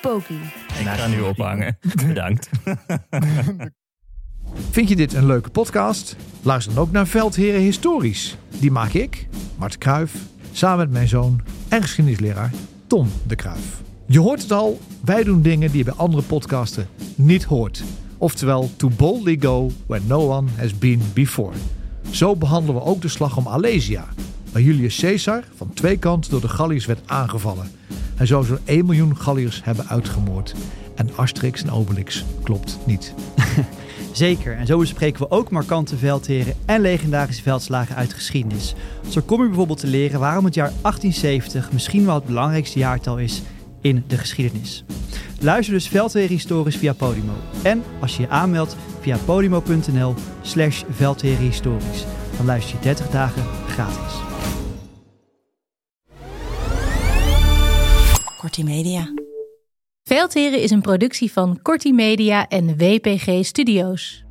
[0.00, 0.40] Poki.
[0.78, 1.78] Ik ga nu ophangen.
[2.06, 2.50] Bedankt.
[4.70, 6.16] Vind je dit een leuke podcast?
[6.42, 8.36] Luister dan ook naar Veldheren Historisch.
[8.58, 10.14] Die maak ik, Mart Kruif,
[10.52, 12.50] samen met mijn zoon en geschiedenisleraar
[12.86, 13.82] Tom de Kruif.
[14.06, 17.82] Je hoort het al, wij doen dingen die je bij andere podcasten niet hoort.
[18.18, 21.56] Oftewel, to boldly go where no one has been before.
[22.10, 24.08] Zo behandelen we ook de slag om Alesia,
[24.52, 27.70] waar Julius Caesar van twee kanten door de Galliërs werd aangevallen.
[28.20, 30.54] Hij zou zo'n 1 miljoen Galliërs hebben uitgemoord.
[30.94, 33.14] En Asterix en Obelix klopt niet.
[34.12, 38.74] Zeker, en zo bespreken we ook markante veldheren en legendarische veldslagen uit de geschiedenis.
[39.08, 43.18] Zo kom je bijvoorbeeld te leren waarom het jaar 1870 misschien wel het belangrijkste jaartal
[43.18, 43.42] is
[43.80, 44.84] in de geschiedenis.
[45.38, 47.34] Luister dus Veldheren Historisch via Podimo.
[47.62, 50.82] En als je je aanmeldt via podimo.nl slash
[51.38, 52.04] Historisch.
[52.36, 54.29] Dan luister je 30 dagen gratis.
[58.60, 59.12] Kortie Media.
[60.02, 64.24] Veldheren is een productie van Corti Media en WPG Studios.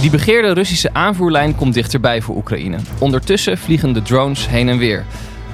[0.00, 2.78] Die begeerde Russische aanvoerlijn komt dichterbij voor Oekraïne.
[3.00, 5.04] Ondertussen vliegen de drones heen en weer.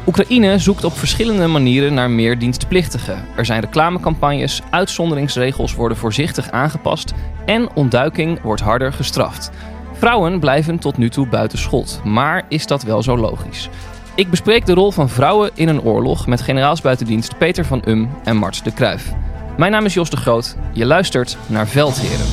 [0.07, 3.25] Oekraïne zoekt op verschillende manieren naar meer dienstplichtigen.
[3.37, 7.13] Er zijn reclamecampagnes, uitzonderingsregels worden voorzichtig aangepast
[7.47, 9.51] en ontduiking wordt harder gestraft.
[9.93, 13.69] Vrouwen blijven tot nu toe buiten schot, maar is dat wel zo logisch?
[14.17, 18.11] Ik bespreek de rol van vrouwen in een oorlog met generaals buitendienst Peter van Um
[18.25, 19.13] en Mart de Kruif.
[19.57, 20.57] Mijn naam is Jos de Groot.
[20.73, 22.27] Je luistert naar Veldheren.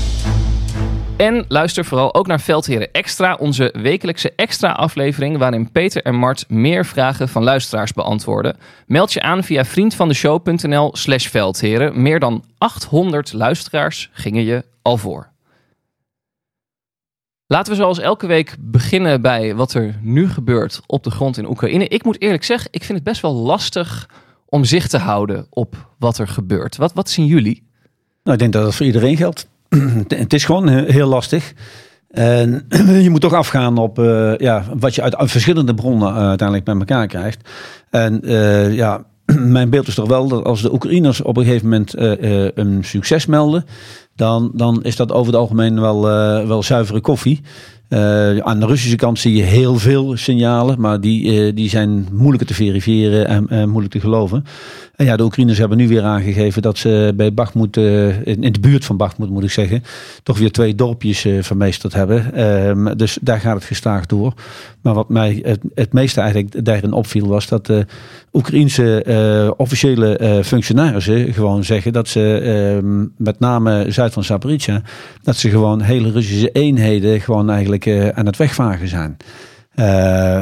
[1.17, 6.49] En luister vooral ook naar Veldheren Extra, onze wekelijkse extra aflevering waarin Peter en Mart
[6.49, 8.57] meer vragen van luisteraars beantwoorden.
[8.85, 12.01] Meld je aan via vriendvandeshow.nl slash veldheren.
[12.01, 15.32] Meer dan 800 luisteraars gingen je al voor.
[17.47, 21.49] Laten we zoals elke week beginnen bij wat er nu gebeurt op de grond in
[21.49, 21.87] Oekraïne.
[21.87, 24.09] Ik moet eerlijk zeggen, ik vind het best wel lastig
[24.45, 26.77] om zicht te houden op wat er gebeurt.
[26.77, 27.63] Wat, wat zien jullie?
[28.23, 29.47] Nou, ik denk dat dat voor iedereen geldt.
[30.07, 31.53] het is gewoon he- heel lastig.
[32.09, 32.65] En
[33.03, 36.75] je moet toch afgaan op eh, ja, wat je uit, verschillende bronnen eh, uiteindelijk bij
[36.77, 37.49] elkaar krijgt.
[37.89, 39.05] En eh, ja,
[39.57, 42.51] mijn beeld is toch wel dat als de Oekraïners op een gegeven moment eh, eh,
[42.55, 43.65] een succes melden,
[44.15, 47.41] dan, dan is dat over het algemeen wel, eh, wel zuivere koffie.
[47.87, 52.07] Eh, aan de Russische kant zie je heel veel signalen, maar die, eh, die zijn
[52.11, 54.45] moeilijker te verifiëren en moeilijk te geloven.
[55.03, 58.85] Ja, de Oekraïners hebben nu weer aangegeven dat ze bij Bakhmut, eh, in, de buurt
[58.85, 59.83] van Bakhmut moet ik zeggen,
[60.23, 62.33] toch weer twee dorpjes eh, vermeesterd hebben.
[62.33, 64.33] Ehm, dus daar gaat het gestaag door.
[64.81, 67.85] Maar wat mij het, meeste eigenlijk daarin opviel was dat de
[68.33, 74.81] Oekraïense eh, officiële functionarissen gewoon zeggen dat ze ehm, met name zuid van Zaporizhia,
[75.23, 79.17] dat ze gewoon hele Russische eenheden gewoon eigenlijk aan het wegvagen zijn.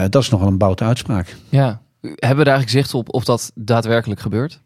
[0.10, 1.36] Dat is nogal een boute uitspraak.
[1.50, 1.82] Ja.
[2.02, 4.60] Hebben we daar eigenlijk zicht op of dat daadwerkelijk gebeurt?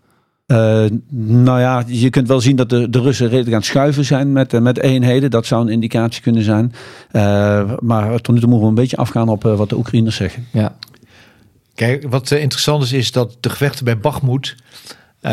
[0.46, 0.86] Eh,
[1.18, 4.32] nou ja, je kunt wel zien dat de, de Russen redelijk aan het schuiven zijn
[4.32, 5.32] met, eh, met eenheden.
[5.32, 6.74] Dat zou een indicatie kunnen zijn.
[7.12, 10.48] Eh, maar tot nu toe moeten we een beetje afgaan op wat de Oekraïners zeggen.
[10.52, 10.76] Ja.
[11.76, 14.56] Kijk, wat interessant is, is dat de gevechten bij Bakhmut
[15.26, 15.32] eh,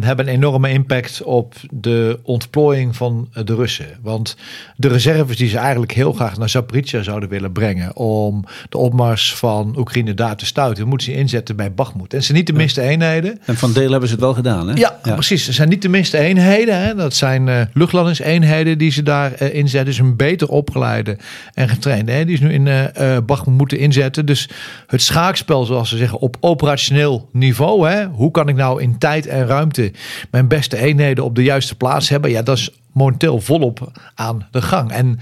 [0.00, 3.86] hebben een enorme impact op de ontplooiing van de Russen.
[4.02, 4.36] Want
[4.76, 9.34] de reserves die ze eigenlijk heel graag naar Zaporizhia zouden willen brengen om de opmars
[9.34, 12.14] van Oekraïne daar te stuiten, moeten ze inzetten bij Bakhmut.
[12.14, 13.40] En zijn niet de minste eenheden.
[13.44, 14.74] En van deel hebben ze het wel gedaan, hè?
[14.74, 15.46] Ja, precies.
[15.46, 16.82] Het zijn niet de minste eenheden.
[16.82, 16.94] Hè.
[16.94, 19.84] Dat zijn eh luchtlandingseenheden die ze daar eh, inzetten.
[19.84, 21.18] Dus een beter opgeleide
[21.54, 22.12] en getrainde.
[22.12, 22.24] Hè.
[22.24, 24.26] Die is nu in eh eh, Bakhmut moeten inzetten.
[24.26, 24.48] Dus
[24.86, 27.88] het schaakspel, zoals ze zeggen, op operationeel niveau.
[27.88, 28.06] Hè.
[28.06, 29.92] Hoe kan ik nou in tijd en ruimte
[30.30, 32.30] mijn beste eenheden op de juiste plaats hebben?
[32.30, 34.90] Ja, dat is momenteel volop aan de gang.
[34.90, 35.18] En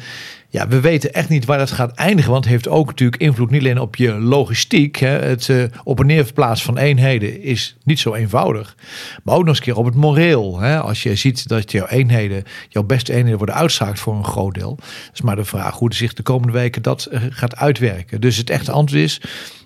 [0.53, 2.31] ja, we weten echt niet waar dat gaat eindigen.
[2.31, 4.97] Want het heeft ook natuurlijk invloed niet alleen op je logistiek.
[4.97, 5.09] Hè.
[5.09, 8.77] Het uh, op en neer verplaatsen van eenheden is niet zo eenvoudig.
[9.23, 10.61] Maar ook nog eens een keer op het moreel.
[10.61, 10.81] Hè.
[10.81, 14.79] Als je ziet dat jouw eenheden, jouw beste eenheden worden uitzaakt voor een groot deel.
[15.13, 18.21] is maar de vraag hoe zich de komende weken dat uh, gaat uitwerken.
[18.21, 19.21] Dus het echte antwoord is,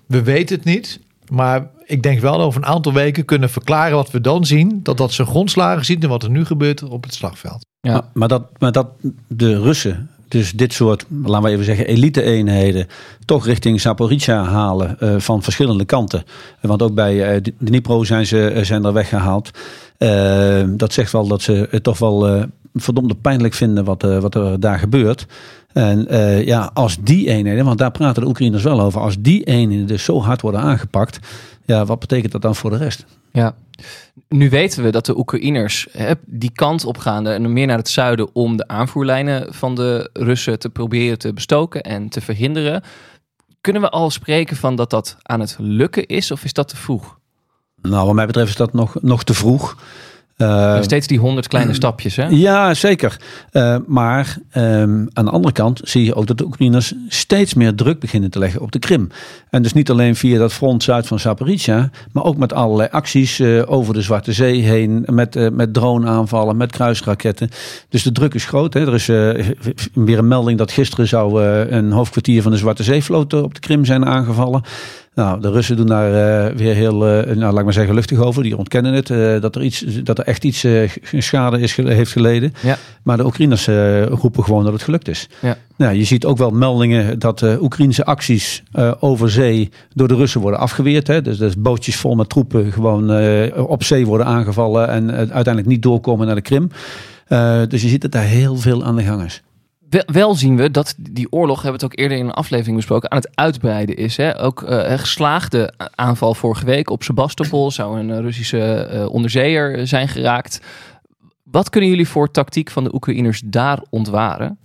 [0.05, 0.99] we weten het niet.
[1.31, 4.79] Maar ik denk wel dat over een aantal weken kunnen verklaren wat we dan zien.
[4.83, 7.65] Dat dat zijn grondslagen ziet en wat er nu gebeurt op het slagveld.
[7.81, 7.91] Ja.
[7.91, 8.87] Maar, maar, dat, maar dat
[9.27, 12.87] de Russen dus dit soort, laten we even zeggen, elite-eenheden
[13.25, 16.23] toch richting Zaporizhia halen uh, van verschillende kanten.
[16.61, 19.51] Want ook bij uh, Dnipro zijn ze uh, zijn er weggehaald.
[20.77, 24.79] dat zegt wel dat ze het toch wel verdomde pijnlijk vinden wat, wat er daar
[24.79, 25.25] gebeurt.
[25.77, 26.07] En
[26.45, 30.03] ja, als die eenheden, want daar praten de Oekraïners wel over, als die eenheden dus
[30.03, 31.19] zo hard worden aangepakt,
[31.65, 33.05] ja, wat betekent dat dan voor de rest?
[33.31, 33.55] Ja,
[34.29, 37.89] nu weten we dat de Oekraïners hè, die kant op gaan, en meer naar het
[37.89, 42.83] zuiden, om de aanvoerlijnen van de Russen te proberen te bestoken en te verhinderen.
[43.61, 46.75] Kunnen we al spreken van dat dat aan het lukken is, of is dat te
[46.75, 47.17] vroeg?
[47.81, 49.77] Nou, wat mij betreft is dat nog, nog te vroeg.
[50.37, 52.27] Uh, steeds die honderd kleine stapjes, hè?
[52.27, 53.17] Ja, zeker.
[53.51, 57.75] Uh, maar um, aan de andere kant zie je ook dat de Oekraïners steeds meer
[57.75, 59.09] druk beginnen te leggen op de Krim.
[59.49, 63.39] En dus niet alleen via dat front zuid van Zaporizhia, maar ook met allerlei acties
[63.39, 67.49] uh, over de Zwarte Zee heen, met, met droneaanvallen, met kruisraketten.
[67.89, 68.73] Dus de druk is groot.
[68.73, 68.79] Hè?
[68.79, 69.05] Er is
[69.93, 73.85] weer een melding dat gisteren zou een hoofdkwartier van de Zwarte Zeevloot op de Krim
[73.85, 74.63] zijn aangevallen.
[75.17, 78.19] Nou, de Russen doen daar uh, weer heel, uh, nou, laat ik maar zeggen, luchtig
[78.19, 78.43] over.
[78.43, 80.65] Die ontkennen het, uh, dat, er iets, dat er echt iets
[81.17, 82.53] schade is, heeft geleden.
[82.61, 82.77] Ja.
[83.03, 83.67] Maar de Oekraïners
[84.09, 85.29] roepen gewoon dat het gelukt is.
[85.41, 85.57] Ja.
[85.75, 88.63] Nou, je ziet ook wel meldingen dat Oekraïnse acties
[88.99, 91.07] over zee door de Russen worden afgeweerd.
[91.07, 91.21] Hè.
[91.21, 93.11] Dus, dus bootjes vol met troepen gewoon
[93.55, 96.69] op zee worden aangevallen en uiteindelijk niet doorkomen naar de Krim.
[97.69, 99.41] dus je ziet dat daar heel veel aan de gang is
[99.89, 103.11] wel zien we dat die oorlog, hebben we het ook eerder in een aflevering besproken,
[103.11, 104.17] aan het uitbreiden is.
[104.17, 104.41] Hè?
[104.41, 110.61] Ook uh, geslaagde aanval vorige week op Sebastopol zou een Russische uh, onderzeeër zijn geraakt.
[111.43, 114.59] Wat kunnen jullie voor tactiek van de Oekraïners daar ontwaren?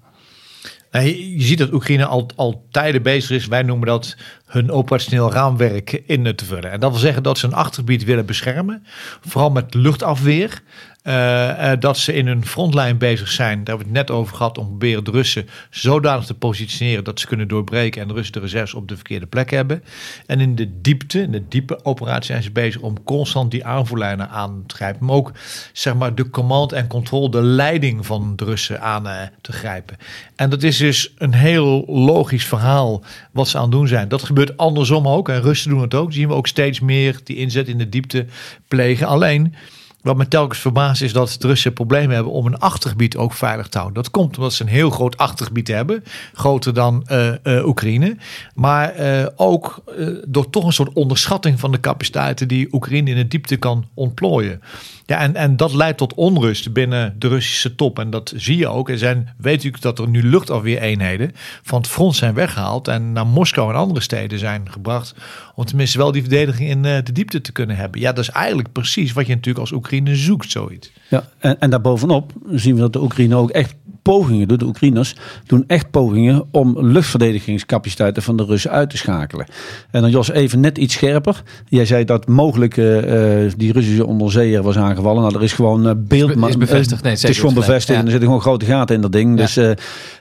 [1.01, 3.47] Je ziet dat Oekraïne al, al tijden bezig is.
[3.47, 4.17] Wij noemen dat
[4.47, 6.71] hun operationeel raamwerk in te vullen.
[6.71, 8.87] En dat wil zeggen dat ze een achtergebied willen beschermen.
[9.21, 10.63] Vooral met luchtafweer.
[11.03, 14.37] Uh, uh, dat ze in hun frontlijn bezig zijn, daar hebben we het net over
[14.37, 18.33] gehad, om proberen de Russen zodanig te positioneren dat ze kunnen doorbreken en de Russen
[18.33, 19.83] de reserves op de verkeerde plek hebben.
[20.27, 24.29] En in de diepte, in de diepe operatie zijn ze bezig om constant die aanvoerlijnen
[24.29, 25.07] aan te grijpen.
[25.07, 25.33] Maar ook
[25.73, 29.97] zeg maar de command en control, de leiding van de Russen aan uh, te grijpen.
[30.37, 33.03] En dat is dus een heel logisch verhaal
[33.33, 34.09] wat ze aan het doen zijn.
[34.09, 36.13] Dat gebeurt andersom ook en Russen doen het ook.
[36.13, 38.27] Zien we ook steeds meer die inzet in de diepte
[38.69, 39.07] plegen.
[39.07, 39.55] Alleen
[40.03, 43.69] wat me telkens verbaast is dat de Russen problemen hebben om een achtergebied ook veilig
[43.69, 44.03] te houden.
[44.03, 46.05] Dat komt omdat ze een heel groot achtergebied hebben,
[46.35, 48.17] groter dan uh, uh, Oekraïne.
[48.55, 49.83] Maar uh, ook
[50.27, 54.61] door toch een soort onderschatting van de capaciteiten die Oekraïne in de diepte kan ontplooien.
[55.07, 57.99] Ja, en, en dat leidt tot onrust binnen de Russische top.
[57.99, 58.89] En dat zie je ook.
[58.89, 61.33] Er zijn, weet u dat er nu luchtafweereenheden
[61.63, 65.15] van het front zijn weggehaald en naar Moskou en andere steden zijn gebracht.
[65.55, 68.01] Om tenminste wel die verdediging in de diepte te kunnen hebben.
[68.01, 70.93] Ja, dat is eigenlijk precies wat je natuurlijk als Oekraïne zoekt, zoiets.
[71.09, 74.59] Ja, en, en daarbovenop zien we dat de Oekraïne ook echt pogingen doen.
[74.59, 75.17] De Oekraïners
[75.47, 79.47] doen echt pogingen om luchtverdedigingscapaciteiten van de Russen uit te schakelen.
[79.91, 81.43] En dan Jos, even net iets scherper.
[81.69, 85.23] Jij zei dat mogelijk uh, die Russische onderzeeër was aangevallen.
[85.23, 86.31] Nou, er is gewoon uh, beeld...
[86.49, 87.03] Is bevestigd.
[87.03, 87.89] Nee, het is gewoon bevestigd.
[87.89, 87.95] Ja.
[87.95, 89.39] En er zitten gewoon grote gaten in dat ding.
[89.39, 89.45] Ja.
[89.45, 89.57] Dus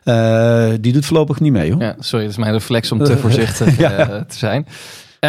[0.04, 1.82] uh, die doet voorlopig niet mee, hoor.
[1.82, 4.25] Ja, sorry, dat is mijn reflex om te voorzichtig ja.
[4.28, 4.68] te zijn.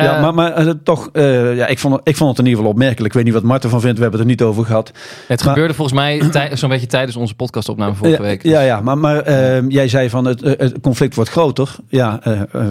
[0.00, 2.72] Ja, maar, maar uh, toch, uh, ja, ik, vond, ik vond het in ieder geval
[2.72, 3.06] opmerkelijk.
[3.06, 4.92] Ik weet niet wat Marten van vindt, we hebben het er niet over gehad.
[5.26, 6.22] Het maar, gebeurde volgens mij
[6.56, 8.42] zo'n beetje tijdens onze podcastopname vorige week.
[8.42, 11.74] Ja, ja maar, maar uh, jij zei van het, het, conflict wordt groter.
[11.88, 12.24] Ja,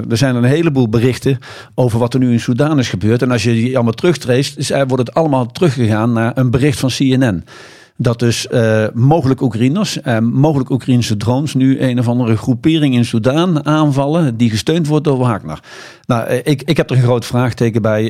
[0.09, 1.39] er zijn een heleboel berichten
[1.75, 3.21] over wat er nu in Soedan is gebeurd.
[3.21, 7.43] En als je die allemaal terugtreest, wordt het allemaal teruggegaan naar een bericht van CNN
[8.01, 13.05] dat dus uh, mogelijk Oekraïners, uh, mogelijk Oekraïnse drones nu een of andere groepering in
[13.05, 15.59] Soedan aanvallen die gesteund wordt door Wagner.
[16.05, 18.03] Nou, uh, ik, ik heb er een groot vraagteken bij.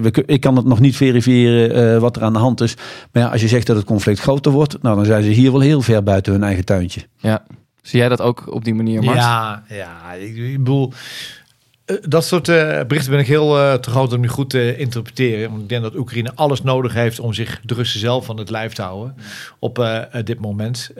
[0.00, 2.76] We, ik kan het nog niet verifiëren wat er aan de hand is.
[3.12, 5.52] Maar ja, als je zegt dat het conflict groter wordt, nou, dan zijn ze hier
[5.52, 7.00] wel heel ver buiten hun eigen tuintje.
[7.18, 7.42] Ja.
[7.82, 9.18] Zie jij dat ook op die manier, Mars?
[9.18, 10.98] Ja, ja, ik, ik bedoel eh,
[12.08, 15.50] dat soort eh, berichten ben ik heel uh, te groot om nu goed te interpreteren.
[15.50, 18.50] Want ik denk dat Oekraïne alles nodig heeft om zich de Russen zelf van het
[18.50, 19.14] lijf te houden
[19.58, 20.90] op dit moment.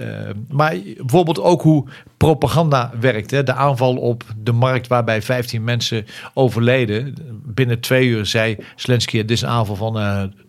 [0.49, 3.31] maar bijvoorbeeld ook hoe propaganda werkt.
[3.31, 3.43] Hè?
[3.43, 7.15] De aanval op de markt waarbij 15 mensen overleden.
[7.45, 9.93] Binnen twee uur zei Zelensky, dit is een aanval van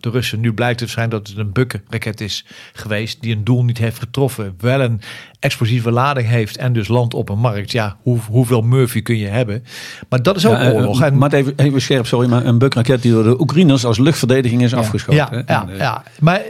[0.00, 0.40] de Russen.
[0.40, 3.98] Nu blijkt het zijn dat het een bukkenraket is geweest die een doel niet heeft
[3.98, 4.54] getroffen.
[4.58, 5.00] Wel een
[5.38, 7.72] explosieve lading heeft en dus landt op een markt.
[7.72, 9.64] Ja, hoe, hoeveel Murphy kun je hebben?
[10.08, 11.02] Maar dat is ook ja, oorlog.
[11.02, 14.62] En, maar even, even scherp, sorry, maar een bukraket die door de Oekraïners als luchtverdediging
[14.62, 15.44] is ja, afgeschoten.
[15.46, 16.42] Ja, ja, ja, maar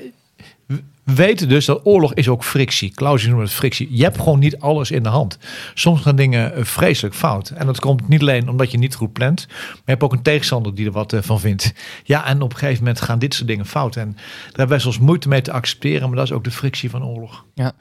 [1.07, 2.91] we weten dus dat oorlog is ook frictie.
[2.91, 3.89] Clausius noemt het frictie.
[3.91, 5.39] Je hebt gewoon niet alles in de hand.
[5.75, 7.49] Soms gaan dingen vreselijk fout.
[7.49, 9.47] En dat komt niet alleen omdat je niet goed plant.
[9.49, 11.73] Maar je hebt ook een tegenstander die er wat van vindt.
[12.05, 13.97] Ja, en op een gegeven moment gaan dit soort dingen fout.
[13.97, 16.09] En daar hebben wij soms moeite mee te accepteren.
[16.09, 17.45] Maar dat is ook de frictie van oorlog.
[17.55, 17.73] Ja,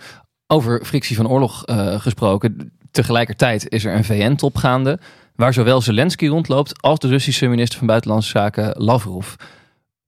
[0.47, 2.71] over frictie van oorlog uh, gesproken.
[2.91, 4.99] Tegelijkertijd is er een VN-top gaande
[5.35, 9.33] waar zowel Zelensky rondloopt als de Russische minister van Buitenlandse Zaken Lavrov.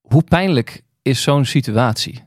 [0.02, 2.26] Hoe pijnlijk is zo'n situatie?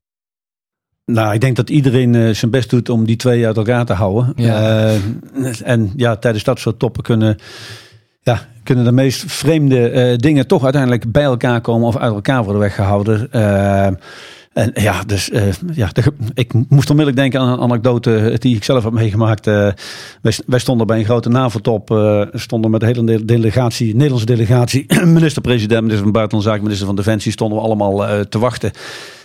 [1.05, 3.93] Nou, ik denk dat iedereen uh, zijn best doet om die twee uit elkaar te
[3.93, 4.33] houden.
[4.37, 4.95] Ja.
[5.35, 7.39] Uh, en ja, tijdens dat soort toppen kunnen,
[8.21, 12.63] ja, kunnen de meest vreemde dingen toch uiteindelijk bij elkaar komen of uit elkaar worden
[12.63, 13.29] weggehouden.
[14.53, 15.43] En ja, dus uh,
[15.73, 15.91] ja,
[16.35, 19.47] ik moest onmiddellijk denken aan een anekdote die ik zelf heb meegemaakt.
[19.47, 19.55] Uh,
[20.23, 21.89] wij, wij, stonden bij een grote NAVO-top,
[22.33, 27.33] stonden met de hele delegatie, Nederlandse delegatie, minister-president, minister van Buitenlandse Zaken, minister van Defensie,
[27.33, 28.71] stonden we allemaal te wachten.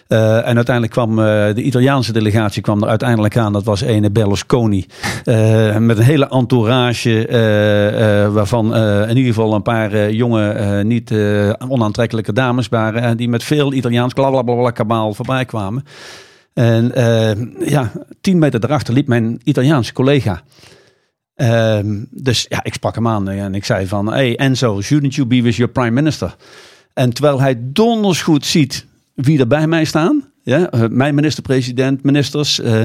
[0.08, 3.54] Uh, en uiteindelijk kwam uh, de Italiaanse delegatie kwam er uiteindelijk aan.
[3.54, 4.86] Dat was ene Berlusconi.
[5.26, 7.28] Uh, met een hele entourage.
[8.32, 11.14] waarvan in ieder geval een paar jonge, niet
[11.68, 13.02] onaantrekkelijke dames waren.
[13.02, 15.84] En die met veel Italiaans blablabla kabaal voorbij kwamen.
[16.54, 16.92] En
[17.60, 20.42] ja, tien meter daarachter liep mijn Italiaanse collega.
[22.12, 24.14] dus ja, ik sprak hem aan en ik zei van...
[24.14, 26.36] Hey Enzo, shouldn't you be with your prime minister?
[26.94, 28.86] En terwijl hij donders goed ziet
[29.16, 32.84] wie er bij mij staan, ja, uh, mijn minister-president, ministers, uh,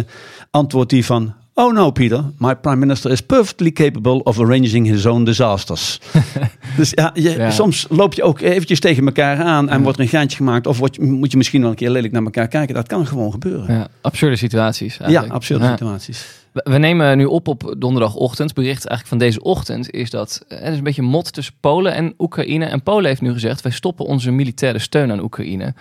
[0.50, 5.06] antwoordt die van, oh no Peter, my prime minister is perfectly capable of arranging his
[5.06, 6.00] own disasters.
[6.76, 9.82] dus ja, je, ja, soms loop je ook eventjes tegen elkaar aan en ja.
[9.82, 12.22] wordt er een gaantje gemaakt of wordt, moet je misschien wel een keer lelijk naar
[12.22, 12.74] elkaar kijken.
[12.74, 13.74] Dat kan gewoon gebeuren.
[13.74, 14.98] Ja, absurde situaties.
[14.98, 15.28] Eigenlijk.
[15.30, 16.38] Ja, absurde situaties.
[16.52, 18.54] We nemen nu op op donderdagochtend.
[18.54, 22.14] Bericht eigenlijk van deze ochtend is dat er is een beetje mot tussen Polen en
[22.18, 22.64] Oekraïne.
[22.64, 25.74] En Polen heeft nu gezegd: wij stoppen onze militaire steun aan Oekraïne.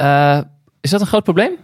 [0.00, 0.40] Uh,
[0.80, 1.56] is dat een groot probleem?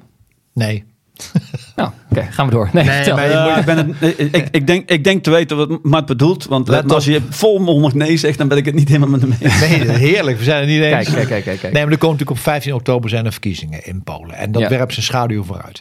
[0.53, 0.85] Nee.
[1.77, 2.71] Nou, oké, okay, gaan we door.
[2.73, 6.45] Nee, maar ik, ben het, ik, ik, denk, ik denk te weten wat Mart bedoelt.
[6.45, 9.35] Want Let als je volmondig nee zegt, dan ben ik het niet helemaal met hem
[9.41, 9.61] eens.
[9.61, 10.39] Nee, heerlijk.
[10.39, 11.11] We zijn er niet eens.
[11.11, 11.73] Kijk, kijk, kijk, kijk.
[11.73, 14.37] Nee, maar er komt natuurlijk op 15 oktober zijn er verkiezingen in Polen.
[14.37, 14.69] En dat ja.
[14.69, 15.81] werpt zijn schaduw vooruit.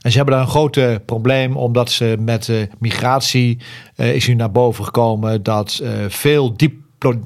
[0.00, 3.58] En ze hebben daar een groot uh, probleem, omdat ze met uh, migratie
[3.96, 6.74] uh, is nu naar boven gekomen dat veel diep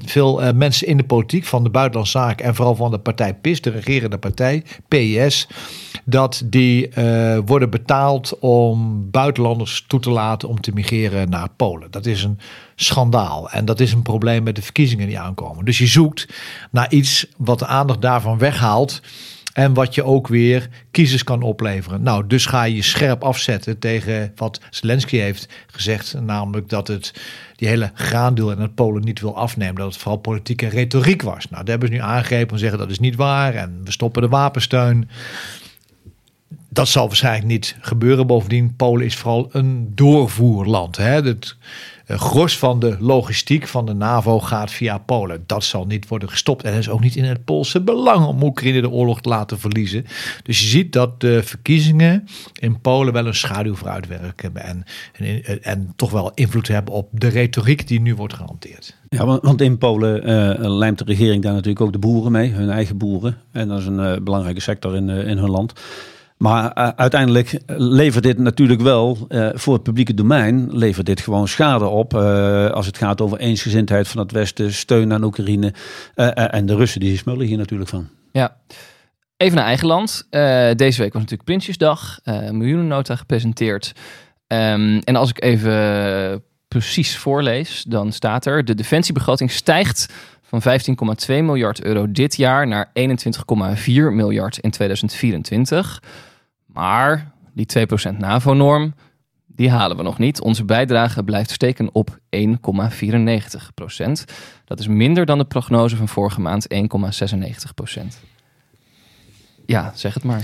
[0.04, 3.34] veel uh, mensen in de politiek van de buitenlandse zaken en vooral van de partij
[3.34, 5.48] PIS, de regerende partij, PIS,
[6.04, 11.90] dat die uh, worden betaald om buitenlanders toe te laten om te migreren naar Polen.
[11.90, 12.38] Dat is een
[12.74, 15.64] schandaal en dat is een probleem met de verkiezingen die aankomen.
[15.64, 16.28] Dus je zoekt
[16.70, 19.00] naar iets wat de aandacht daarvan weghaalt.
[19.58, 22.02] En wat je ook weer kiezers kan opleveren.
[22.02, 26.14] Nou, dus ga je scherp afzetten tegen wat Zelensky heeft gezegd.
[26.20, 27.14] Namelijk dat het
[27.56, 29.74] die hele graandeel en het Polen niet wil afnemen.
[29.74, 31.48] Dat het vooral politieke retoriek was.
[31.48, 33.54] Nou, daar hebben ze nu aangegrepen en zeggen dat is niet waar.
[33.54, 35.08] En we stoppen de wapensteun.
[36.68, 38.26] Dat zal waarschijnlijk niet gebeuren.
[38.26, 40.96] Bovendien, Polen is vooral een doorvoerland.
[40.96, 41.22] Hè?
[41.22, 41.42] Een
[42.16, 45.42] gros van de logistiek van de NAVO gaat via Polen.
[45.46, 46.62] Dat zal niet worden gestopt.
[46.62, 49.58] En het is ook niet in het Poolse belang om Oekraïne de oorlog te laten
[49.58, 50.04] verliezen.
[50.42, 54.56] Dus je ziet dat de verkiezingen in Polen wel een schaduw vooruitwerken.
[54.56, 58.96] En, en, en toch wel invloed hebben op de retoriek die nu wordt gehanteerd.
[59.08, 62.70] Ja, want in Polen uh, lijmt de regering daar natuurlijk ook de boeren mee, hun
[62.70, 63.36] eigen boeren.
[63.52, 65.72] En dat is een uh, belangrijke sector in, in hun land.
[66.38, 71.48] Maar uh, uiteindelijk levert dit natuurlijk wel uh, voor het publieke domein levert dit gewoon
[71.48, 72.14] schade op.
[72.14, 75.72] Als het gaat over eensgezindheid van het Westen, steun aan Oekraïne.
[76.34, 78.08] en de Russen die smullen hier natuurlijk van.
[78.32, 78.56] Ja.
[79.36, 80.26] Even naar eigen land.
[80.76, 82.18] deze week was natuurlijk Prinsjesdag.
[82.50, 83.92] miljoenennota gepresenteerd.
[84.46, 91.26] Um, en als ik even precies voorlees, dan staat er: de defensiebegroting stijgt van 15,2
[91.26, 92.94] miljard euro dit jaar naar 21,4
[93.94, 96.02] miljard in 2024.
[96.78, 97.66] Maar die
[98.12, 98.94] 2% NAVO-norm,
[99.46, 100.40] die halen we nog niet.
[100.40, 102.46] Onze bijdrage blijft steken op 1,94%.
[104.64, 106.78] Dat is minder dan de prognose van vorige maand 1,96%.
[109.68, 110.42] Ja, zeg het maar.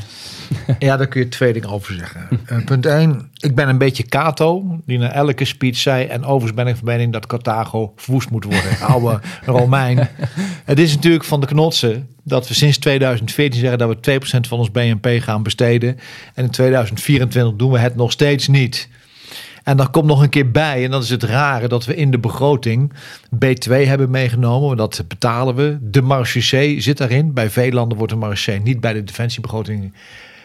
[0.78, 2.28] Ja, daar kun je twee dingen over zeggen.
[2.52, 3.30] Uh, punt 1.
[3.36, 6.06] Ik ben een beetje Cato, die na elke speech zei...
[6.06, 8.80] en overigens ben ik van mening dat Carthago verwoest moet worden.
[8.88, 10.08] Oude Romein.
[10.64, 13.78] Het is natuurlijk van de knotsen dat we sinds 2014 zeggen...
[13.78, 15.98] dat we 2% van ons BNP gaan besteden.
[16.34, 18.88] En in 2024 doen we het nog steeds niet.
[19.64, 22.10] En dan komt nog een keer bij, en dat is het rare, dat we in
[22.10, 22.92] de begroting
[23.44, 24.76] B2 hebben meegenomen.
[24.76, 25.78] Dat betalen we.
[25.80, 26.40] De marge
[26.80, 27.32] zit daarin.
[27.32, 29.92] Bij veel landen wordt de marge niet bij de defensiebegroting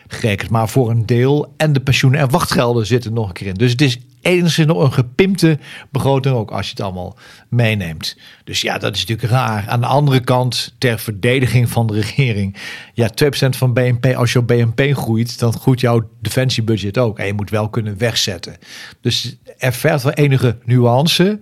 [0.07, 1.53] gerekend, maar voor een deel.
[1.57, 3.53] En de pensioenen en wachtgelden zitten nog een keer in.
[3.53, 5.59] Dus het is enigszins nog een gepimpte
[5.91, 7.17] begroting ook als je het allemaal
[7.49, 8.17] meeneemt.
[8.43, 9.67] Dus ja, dat is natuurlijk raar.
[9.67, 12.57] Aan de andere kant, ter verdediging van de regering.
[12.93, 17.19] Ja, 2% van BNP, als jouw BNP groeit, dan groeit jouw defensiebudget ook.
[17.19, 18.57] En je moet wel kunnen wegzetten.
[19.01, 21.39] Dus er vergt wel enige nuance.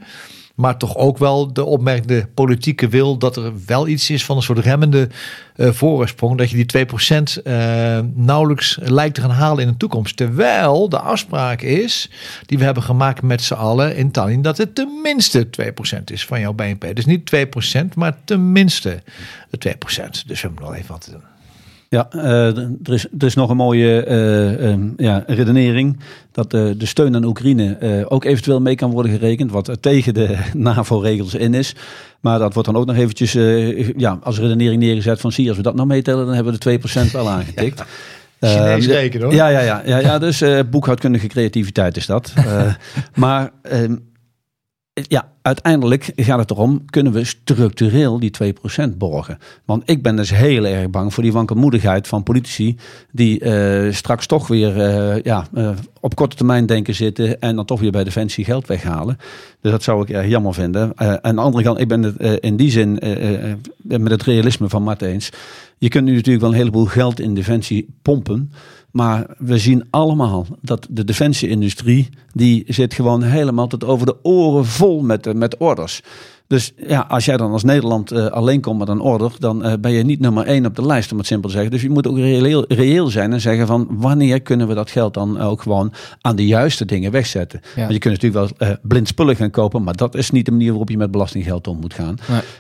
[0.58, 4.44] Maar toch ook wel de opmerkende politieke wil dat er wel iets is van een
[4.44, 5.10] soort remmende
[5.56, 6.38] uh, voorsprong.
[6.38, 10.18] Dat je die 2% uh, nauwelijks lijkt te gaan halen in de toekomst.
[10.18, 12.10] Terwijl de afspraak is,
[12.46, 15.48] die we hebben gemaakt met z'n allen in Tallinn, dat het tenminste
[16.00, 16.96] 2% is van jouw BNP.
[16.96, 19.04] Dus niet 2%, maar tenminste 2%.
[19.58, 21.37] Dus we hebben nog even wat te doen.
[21.90, 26.00] Ja, uh, er, is, er is nog een mooie uh, um, ja, redenering
[26.32, 30.38] dat uh, de steun aan Oekraïne ook eventueel mee kan worden gerekend, wat tegen de
[30.54, 31.76] NAVO-regels in is.
[32.20, 33.34] Maar dat wordt dan ook nog eventjes
[33.98, 36.80] ja, als redenering neergezet van zie, als we dat nou meetellen, dan hebben we de
[37.08, 37.84] 2% wel aangetikt.
[38.40, 38.50] ja.
[38.50, 39.36] Chinees rekenen hoor.
[39.36, 42.34] Ja, ja, ja, ja, ja dus boekhoudkundige creativiteit is dat.
[43.16, 43.96] maar ehm,
[45.08, 48.32] ja, uiteindelijk gaat het erom, kunnen we structureel die
[48.92, 49.38] 2% borgen?
[49.66, 52.78] Want ik ben dus heel erg bang voor die wankelmoedigheid van politici
[53.12, 57.66] die uh, straks toch weer uh, ja, uh, op korte termijn denken zitten en dan
[57.66, 59.18] toch weer bij Defensie geld weghalen.
[59.62, 60.92] Dus dat zou ik erg jammer vinden.
[61.24, 63.00] aan de andere kant, ik ben het in die zin
[63.82, 65.30] met het realisme van Mart eens.
[65.78, 68.52] Je kunt nu natuurlijk wel een heleboel geld in Defensie pompen.
[68.98, 74.66] Maar we zien allemaal dat de defensieindustrie, die zit gewoon helemaal tot over de oren
[74.66, 76.02] vol met, met orders.
[76.48, 79.74] Dus ja, als jij dan als Nederland uh, alleen komt met een order, dan uh,
[79.80, 81.72] ben je niet nummer één op de lijst, om het simpel te zeggen.
[81.72, 85.14] Dus je moet ook reëel, reëel zijn en zeggen van wanneer kunnen we dat geld
[85.14, 87.60] dan ook gewoon aan de juiste dingen wegzetten.
[87.64, 87.82] Ja.
[87.82, 90.52] Want je kunt natuurlijk wel uh, blind spullen gaan kopen, maar dat is niet de
[90.52, 92.18] manier waarop je met belastinggeld om moet gaan.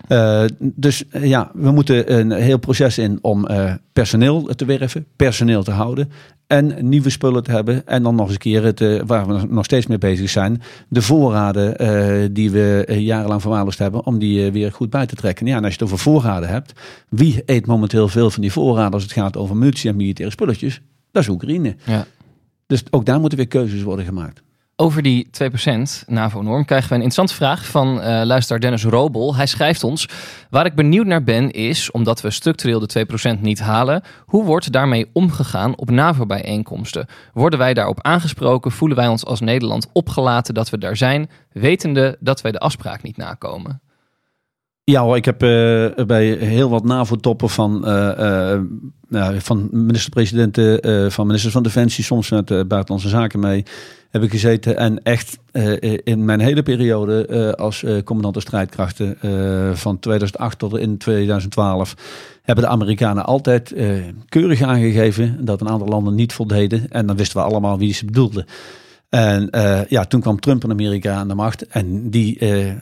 [0.08, 0.50] Nee.
[0.60, 3.48] dus ja, we moeten een heel proces in om
[3.94, 6.10] personeel te werven, personeel te houden
[6.48, 7.88] en nieuwe spullen te hebben.
[7.88, 10.62] En dan nog eens een keer, het, uh, waar we nog steeds mee bezig zijn,
[10.90, 15.16] de voorraden uh, die we uh, jarenlang verwaarloosd hebben, om die weer goed bij te
[15.16, 15.46] trekken.
[15.46, 16.74] Ja, en als je het over voorraden hebt,
[17.10, 20.82] wie eet momenteel veel van die voorraden als het gaat over munitie en militaire spulletjes?
[21.12, 21.76] Dat is Oekraïne.
[21.86, 22.06] Ja.
[22.68, 24.42] Dus ook daar moeten weer keuzes worden gemaakt.
[24.80, 29.36] Over die 2% NAVO-norm krijgen we een interessante vraag van uh, luisteraar Dennis Robel.
[29.36, 30.10] Hij schrijft ons:
[30.50, 33.06] Waar ik benieuwd naar ben is, omdat we structureel de
[33.38, 37.06] 2% niet halen, hoe wordt daarmee omgegaan op NAVO-bijeenkomsten?
[37.34, 38.72] Worden wij daarop aangesproken?
[38.72, 43.04] Voelen wij ons als Nederland opgelaten dat we daar zijn, wetende dat wij de afspraak
[43.04, 43.82] niet nakomen?
[44.84, 48.54] Ja hoor, ik heb uh, bij heel wat NAVO-toppen van, uh,
[49.10, 53.64] uh, van minister-presidenten, van ministers van Defensie, soms met buitenlandse zaken mee,
[54.10, 54.78] heb ik gezeten.
[54.78, 55.38] En echt
[56.04, 59.18] in mijn hele periode als commandant de strijdkrachten
[59.78, 61.96] van 2008 tot in 2012
[62.42, 63.74] hebben de Amerikanen altijd
[64.30, 66.90] keurig aangegeven dat een aantal landen niet voldeden.
[66.90, 68.46] En dan wisten we allemaal wie ze bedoelden.
[69.10, 69.50] En
[69.90, 71.68] ja, toen kwam Trump in Amerika aan de macht.
[71.68, 72.38] En die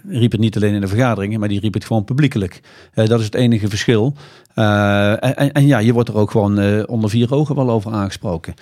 [0.08, 2.62] riep het niet alleen in de vergaderingen, maar die riep het gewoon publiekelijk.
[2.94, 4.14] Dat is het enige verschil.
[4.54, 8.54] En, ja, je wordt er ook gewoon onder vier ogen wel over aangesproken.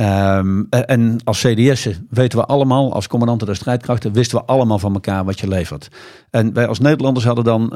[0.00, 4.94] Um, en als CDS weten we allemaal, als commandanten der strijdkrachten, wisten we allemaal van
[4.94, 5.88] elkaar wat je levert.
[6.30, 7.74] En wij als Nederlanders hadden dan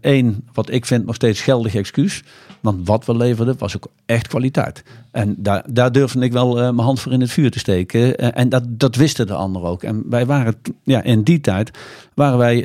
[0.00, 2.22] één, wat ik vind nog steeds geldig excuus.
[2.60, 4.82] Want wat we leverden was ook echt kwaliteit.
[5.10, 8.16] En daar, daar durfde ik wel uh, mijn hand voor in het vuur te steken.
[8.34, 9.82] En dat, dat wisten de anderen ook.
[9.82, 11.70] En wij waren, ja, in die tijd
[12.16, 12.64] waren wij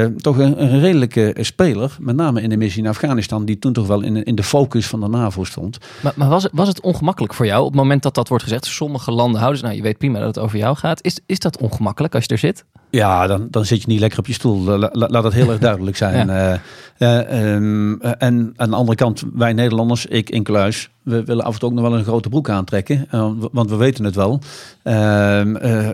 [0.00, 1.96] uh, toch een, een, redelijke speler.
[2.00, 4.86] Met name in de missie in Afghanistan, die toen toch wel in, in de focus
[4.86, 5.78] van de NAVO stond.
[6.02, 8.44] Maar, maar was, het, was het ongemakkelijk voor jou op het moment dat dat wordt
[8.44, 8.66] gezegd?
[8.66, 11.04] Sommige landen houden, nou je weet prima dat het over jou gaat.
[11.04, 12.64] Is, is dat ongemakkelijk als je er zit?
[12.90, 14.64] Ja, dan, dan zit je niet lekker op je stoel.
[14.78, 16.28] La, laat het heel erg duidelijk zijn.
[16.96, 17.44] ja.
[17.54, 21.60] um, en aan de andere kant, wij Nederlanders, ik in kluis, we willen af en
[21.60, 23.06] toe ook nog wel een grote broek aantrekken.
[23.14, 24.40] Uh, want we weten het wel.
[24.84, 24.92] Uh,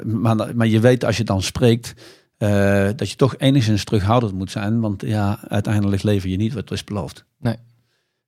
[0.04, 1.94] maar, maar je weet als je dan spreekt.
[2.96, 4.80] Dat je toch enigszins terughoudend moet zijn.
[4.80, 7.24] Want ja, uiteindelijk lever je niet wat is beloofd.
[7.38, 7.56] Nee.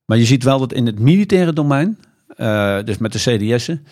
[0.05, 1.99] Maar je ziet wel dat in het militaire domein.
[2.85, 3.87] dus met de CDS'en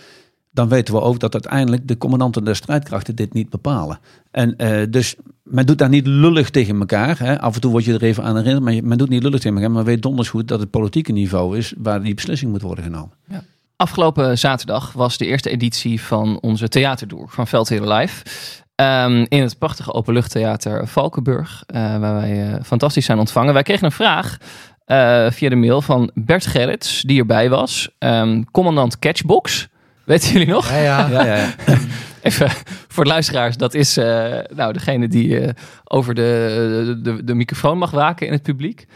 [0.57, 3.99] dan weten we ook dat uiteindelijk de commandanten der strijdkrachten dit niet bepalen.
[4.31, 7.19] En eh, dus men doet daar niet lullig tegen elkaar.
[7.19, 7.41] Hè.
[7.41, 9.57] Af en toe word je er even aan herinnerd, maar men doet niet lullig tegen
[9.57, 9.71] elkaar.
[9.71, 13.11] Maar weet donders goed dat het politieke niveau is waar die beslissing moet worden genomen.
[13.77, 18.25] Afgelopen zaterdag was de eerste editie van onze theaterdoer van Veldheren Live.
[18.77, 23.55] Ehm, in het prachtige openluchttheater Valkenburg, eh, waar wij eh, fantastisch zijn ontvangen.
[23.55, 24.37] Wij kregen een vraag
[24.85, 27.89] eh, via de mail van Bert Gerrits, die erbij was.
[27.99, 29.69] Ehm, commandant Catchbox.
[30.05, 30.71] Weten jullie nog?
[30.71, 31.09] Ja, ja.
[31.11, 31.55] Ja, ja, ja.
[32.23, 32.51] Even
[32.89, 35.53] voor de luisteraars, dat is eh, nou, degene die eh,
[35.85, 38.87] over de, de, de microfoon mag waken in het publiek.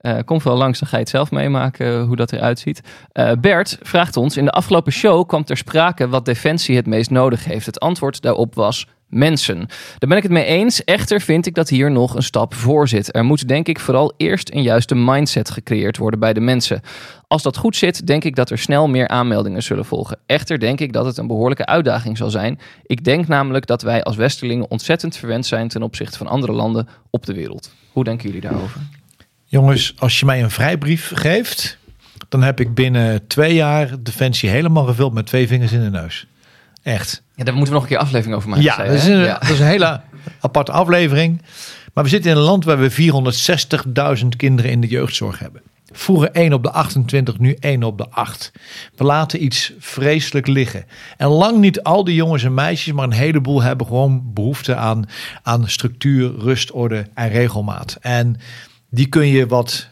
[0.00, 2.80] Eh kom wel langs, dan ga je het zelf meemaken hoe dat eruit ziet.
[3.12, 7.10] Eh, Bert vraagt ons, in de afgelopen show kwam ter sprake wat Defensie het meest
[7.10, 7.66] nodig heeft.
[7.66, 9.56] Het antwoord daarop was mensen.
[9.98, 10.84] Daar ben ik het mee eens.
[10.84, 13.14] Echter vind ik dat hier nog een stap voor zit.
[13.14, 16.80] Er moet denk ik vooral eerst een juiste mindset gecreëerd worden bij de mensen.
[17.26, 20.18] Als dat goed zit, denk ik dat er snel meer aanmeldingen zullen volgen.
[20.26, 22.60] Echter denk ik dat het een behoorlijke uitdaging zal zijn.
[22.86, 26.88] Ik denk namelijk dat wij als Westerlingen ontzettend verwend zijn ten opzichte van andere landen
[27.10, 27.72] op de wereld.
[27.92, 28.80] Hoe denken jullie daarover?
[29.44, 31.78] Jongens, als je mij een vrijbrief geeft,
[32.28, 36.26] dan heb ik binnen twee jaar Defensie helemaal gevuld met twee vingers in de neus.
[36.82, 37.22] Echt.
[37.40, 38.64] Ja, daar moeten we nog een keer aflevering over maken.
[38.64, 39.38] Ja, zei dat is, een, Ja.
[39.38, 40.00] dat is een hele
[40.40, 41.42] aparte aflevering.
[41.94, 42.92] Maar we zitten in een land waar we
[44.22, 45.62] 460.000 kinderen in de jeugdzorg hebben.
[45.92, 48.52] Vroeger 1 op de 28, nu 1 op de 8.
[48.96, 50.84] We laten iets vreselijk liggen.
[51.16, 55.04] En lang niet al die jongens en meisjes, maar een heleboel hebben gewoon behoefte aan,
[55.42, 57.96] aan structuur, rust, orde en regelmaat.
[58.00, 58.36] En
[58.90, 59.88] die kun je wat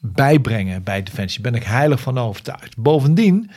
[0.00, 1.42] bijbrengen bij Defensie.
[1.42, 2.76] Daar ben ik heilig van overtuigd.
[2.76, 3.50] Bovendien,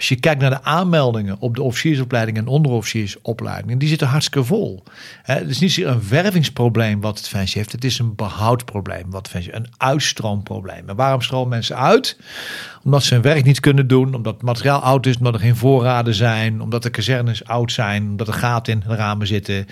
[0.00, 4.82] als je kijkt naar de aanmeldingen op de officiersopleiding en onderofficiersopleidingen, die zitten hartstikke vol.
[5.22, 9.66] Het is niet zozeer een wervingsprobleem wat Defensie heeft, het is een behoudprobleem wat een
[9.76, 10.88] uitstroomprobleem.
[10.88, 12.18] En waarom stromen mensen uit?
[12.84, 15.56] Omdat ze hun werk niet kunnen doen, omdat het materiaal oud is, omdat er geen
[15.56, 19.66] voorraden zijn, omdat de kazernes oud zijn, omdat er gaten in de ramen zitten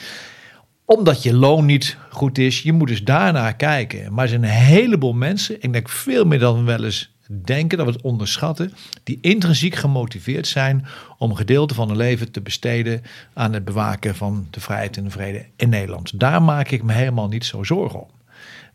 [0.84, 2.62] omdat je loon niet goed is.
[2.62, 4.14] Je moet dus daarnaar kijken.
[4.14, 7.78] Maar er zijn een heleboel mensen, ik denk veel meer dan we wel eens denken,
[7.78, 8.72] dat we het onderschatten,
[9.04, 10.86] die intrinsiek gemotiveerd zijn
[11.18, 13.02] om een gedeelte van hun leven te besteden
[13.34, 16.20] aan het bewaken van de vrijheid en de vrede in Nederland.
[16.20, 18.08] Daar maak ik me helemaal niet zo zorgen om.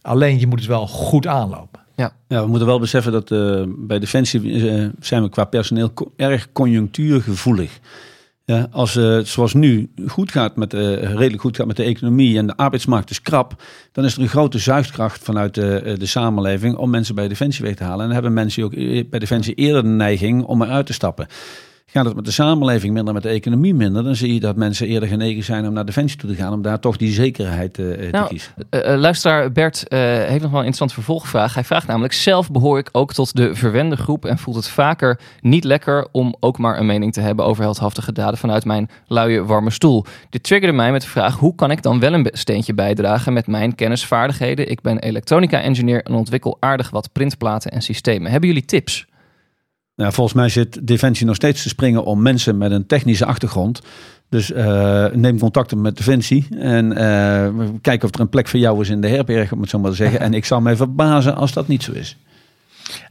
[0.01, 1.79] Alleen je moet het wel goed aanlopen.
[1.95, 2.13] Ja.
[2.27, 6.11] Ja, we moeten wel beseffen dat eh, bij Defensie eh, zijn we qua personeel co-
[6.15, 7.79] erg conjunctuurgevoelig.
[8.45, 12.37] Ja, als het zoals nu goed gaat met, eh, redelijk goed gaat met de economie
[12.37, 16.05] en de arbeidsmarkt is krap, dan is er een grote zuigkracht vanuit de, eh, de
[16.05, 17.99] samenleving om mensen bij Defensie weg te halen.
[17.99, 21.27] En dan hebben mensen ook eh, bij Defensie eerder de neiging om eruit te stappen.
[21.93, 24.87] Gaat het met de samenleving minder, met de economie minder, dan zie je dat mensen
[24.87, 27.85] eerder genegen zijn om naar Defensie toe te gaan, om daar toch die zekerheid eh,
[27.85, 28.53] te Nou, kiezen.
[28.69, 31.53] Eh, luisteraar Bert heeft nog wel een interessante vervolgvraag.
[31.53, 35.19] Hij vraagt namelijk: zelf behoor ik ook tot de verwende groep en voelt het vaker
[35.41, 39.43] niet lekker om ook maar een mening te hebben over heldhaftige daden vanuit mijn luie
[39.43, 40.05] warme stoel.
[40.29, 43.47] Dit triggerde mij met de vraag: hoe kan ik dan wel een steentje bijdragen met
[43.47, 44.69] mijn kennisvaardigheden?
[44.69, 48.31] Ik ben elektronica-engineer en ontwikkel aardig wat printplaten en systemen.
[48.31, 49.05] Hebben jullie tips?
[49.95, 53.81] Nou, volgens mij zit Defensie nog steeds te springen om mensen met een technische achtergrond.
[54.29, 58.59] Dus eh, neem contact op met Defensie en eh, kijk of er een plek voor
[58.59, 60.19] jou is in de herberg, om het zo maar te zeggen.
[60.25, 62.17] En ik zal mij verbazen als dat niet zo is.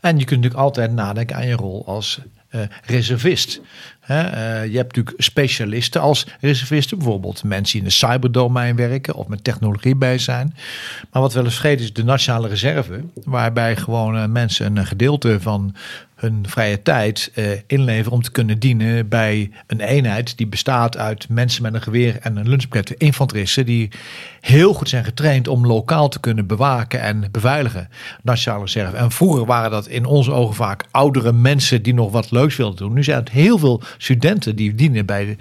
[0.00, 3.60] En je kunt natuurlijk altijd nadenken aan je rol als eh, reservist.
[4.02, 4.16] Eh,
[4.66, 9.44] je hebt natuurlijk specialisten als reservisten, bijvoorbeeld mensen die in de cyberdomein werken of met
[9.44, 10.54] technologie bij zijn.
[11.10, 15.40] Maar wat wel eens vergeten is de nationale reserve, waarbij gewoon eh, mensen een gedeelte
[15.40, 15.74] van
[16.22, 21.28] hun vrije tijd eh, inleveren om te kunnen dienen bij een eenheid die bestaat uit
[21.28, 23.90] mensen met een geweer en een lunchpakket, infanteristen die
[24.40, 27.88] heel goed zijn getraind om lokaal te kunnen bewaken en beveiligen.
[28.22, 28.96] Nationale reserve.
[28.96, 32.76] En vroeger waren dat in onze ogen vaak oudere mensen die nog wat leuks wilden
[32.76, 32.92] doen.
[32.92, 35.36] Nu zijn het heel veel studenten die dienen bij de,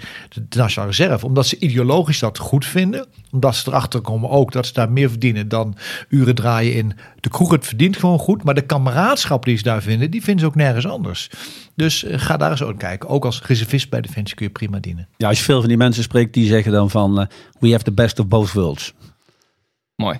[0.48, 3.06] de Nationale Reserve, omdat ze ideologisch dat goed vinden.
[3.30, 5.76] Omdat ze erachter komen ook dat ze daar meer verdienen dan
[6.08, 7.50] uren draaien in de kroeg.
[7.50, 10.54] Het verdient gewoon goed, maar de kameraadschap die ze daar vinden, die vinden ze ook
[10.54, 11.30] nergens anders.
[11.74, 13.08] Dus eh, ga daar eens ook kijken.
[13.08, 15.08] Ook als reservist bij Defensie kun je prima dienen.
[15.16, 17.26] Ja, als je veel van die mensen spreekt, die zeggen dan van eh,
[17.58, 18.94] we have the best of both worlds.
[19.96, 20.18] Mooi.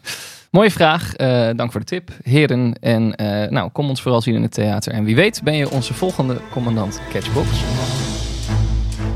[0.52, 1.14] Mooie vraag.
[1.14, 2.78] Eh, dank voor de tip, heren.
[2.80, 4.92] En eh, nou, kom ons vooral zien in het theater.
[4.92, 7.48] En wie weet ben je onze volgende commandant Catchbox.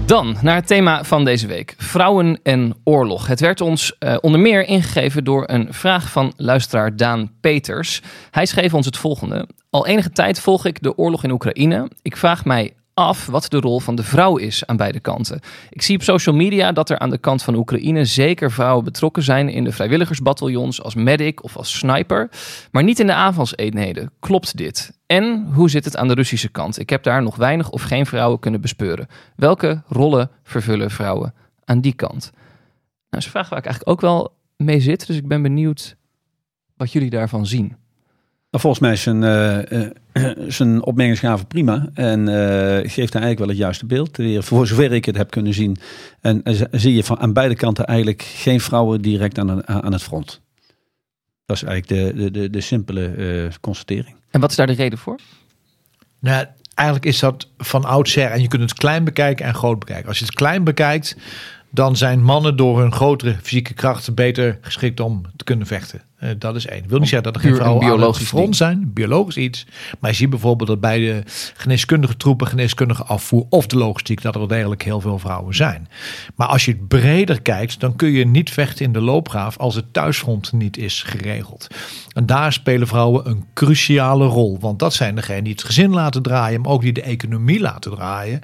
[0.07, 3.27] Dan naar het thema van deze week: vrouwen en oorlog.
[3.27, 8.03] Het werd ons eh, onder meer ingegeven door een vraag van luisteraar Daan Peters.
[8.31, 11.91] Hij schreef ons het volgende: Al enige tijd volg ik de oorlog in Oekraïne.
[12.03, 15.41] Ik vraag mij af wat de rol van de vrouw is aan beide kanten.
[15.71, 19.23] Ik zie op social media dat er aan de kant van Oekraïne zeker vrouwen betrokken
[19.23, 22.31] zijn in de vrijwilligersbataljons als medic of als sniper,
[22.71, 24.11] maar niet in de aanvalseenheden.
[24.21, 24.96] Klopt dit?
[25.07, 26.79] En hoe zit het aan de Russische kant?
[26.79, 29.07] Ik heb daar nog weinig of geen vrouwen kunnen bespeuren.
[29.37, 32.31] Welke rollen vervullen vrouwen aan die kant?
[32.33, 32.43] Nou,
[33.11, 35.97] dat is een vraag waar ik eigenlijk ook wel mee zit, dus ik ben benieuwd
[36.77, 37.77] wat jullie daarvan zien.
[38.51, 42.37] Nou, volgens mij is zijn, uh, zijn prima en uh,
[42.77, 44.19] geeft eigenlijk wel het juiste beeld.
[44.39, 45.77] Voor zover ik het heb kunnen zien.
[46.21, 50.41] En zie je van aan beide kanten eigenlijk geen vrouwen direct aan, aan het front.
[51.45, 54.16] Dat is eigenlijk de, de, de, de simpele constatering.
[54.31, 55.17] En wat is daar de reden voor?
[56.19, 58.31] Nou, eigenlijk is dat van oudsher.
[58.31, 60.09] En je kunt het klein bekijken en groot bekijken.
[60.09, 61.17] Als je het klein bekijkt,
[61.71, 66.03] dan zijn mannen door hun grotere fysieke krachten beter geschikt om te kunnen vechten.
[66.21, 66.83] Uh, dat is één.
[66.83, 69.67] Ik wil niet zeggen dat er geen vrouwen aan het front zijn, biologisch iets.
[69.99, 71.23] Maar je ziet bijvoorbeeld dat bij de
[71.57, 75.89] geneeskundige troepen, geneeskundige afvoer of de logistiek, dat er wel degelijk heel veel vrouwen zijn.
[76.35, 79.75] Maar als je het breder kijkt, dan kun je niet vechten in de loopgraaf als
[79.75, 81.67] het thuisfront niet is geregeld.
[82.13, 84.59] En daar spelen vrouwen een cruciale rol.
[84.61, 87.91] Want dat zijn degenen die het gezin laten draaien, maar ook die de economie laten
[87.91, 88.41] draaien.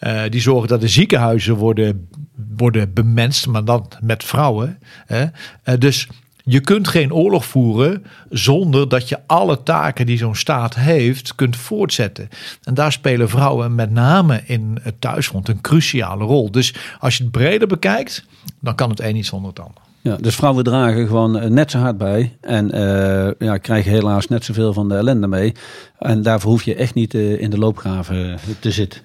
[0.00, 2.08] Uh, die zorgen dat de ziekenhuizen worden,
[2.56, 4.78] worden bemenst, maar dan met vrouwen.
[5.06, 5.22] Hè.
[5.22, 6.08] Uh, dus
[6.50, 11.56] je kunt geen oorlog voeren zonder dat je alle taken die zo'n staat heeft kunt
[11.56, 12.28] voortzetten.
[12.64, 16.50] En daar spelen vrouwen met name in het thuisfront een cruciale rol.
[16.50, 18.24] Dus als je het breder bekijkt,
[18.60, 19.82] dan kan het een niet zonder het ander.
[20.00, 24.44] Ja, dus vrouwen dragen gewoon net zo hard bij en uh, ja, krijgen helaas net
[24.44, 25.54] zoveel van de ellende mee.
[25.98, 29.00] En daarvoor hoef je echt niet uh, in de loopgraven te zitten.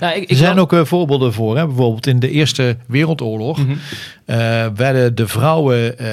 [0.00, 1.56] Nou, ik, ik er zijn ook uh, voorbeelden voor.
[1.56, 1.66] Hè?
[1.66, 3.78] Bijvoorbeeld in de Eerste Wereldoorlog mm -hmm.
[4.26, 6.06] uh, werden de vrouwen uh,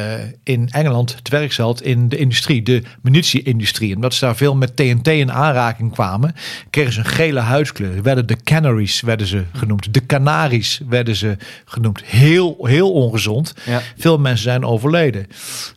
[0.43, 3.95] in Engeland te werk gesteld in de industrie, de munitie-industrie.
[3.95, 6.35] Omdat ze daar veel met TNT in aanraking kwamen,
[6.69, 8.03] kregen ze een gele huidskleur.
[8.03, 9.93] Werden de Canaries werden ze genoemd.
[9.93, 12.03] De Canaries werden ze genoemd.
[12.05, 13.53] Heel, heel ongezond.
[13.65, 13.81] Ja.
[13.97, 15.27] Veel mensen zijn overleden.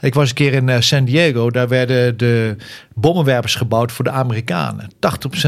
[0.01, 1.51] Ik was een keer in San Diego.
[1.51, 2.57] Daar werden de
[3.01, 4.91] bommenwerpers gebouwd voor de Amerikanen.
[4.95, 4.97] 80%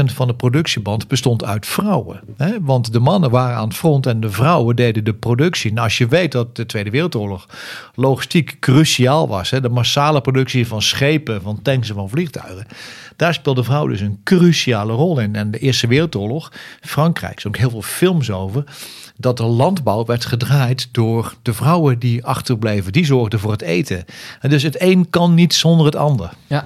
[0.05, 2.21] van de productieband bestond uit vrouwen.
[2.37, 2.61] Hè?
[2.61, 5.71] Want de mannen waren aan het front en de vrouwen deden de productie.
[5.71, 7.45] En als je weet dat de Tweede Wereldoorlog
[7.95, 9.61] logistiek cruciaal was, hè?
[9.61, 12.67] de massale productie van schepen, van tanks en van vliegtuigen,
[13.15, 15.35] daar speelde vrouw dus een cruciale rol in.
[15.35, 18.63] En de Eerste Wereldoorlog, Frankrijk, er ook heel veel films over
[19.23, 22.91] dat de landbouw werd gedraaid door de vrouwen die achterbleven.
[22.91, 24.05] Die zorgden voor het eten.
[24.39, 26.33] En dus het een kan niet zonder het ander.
[26.47, 26.65] Ja,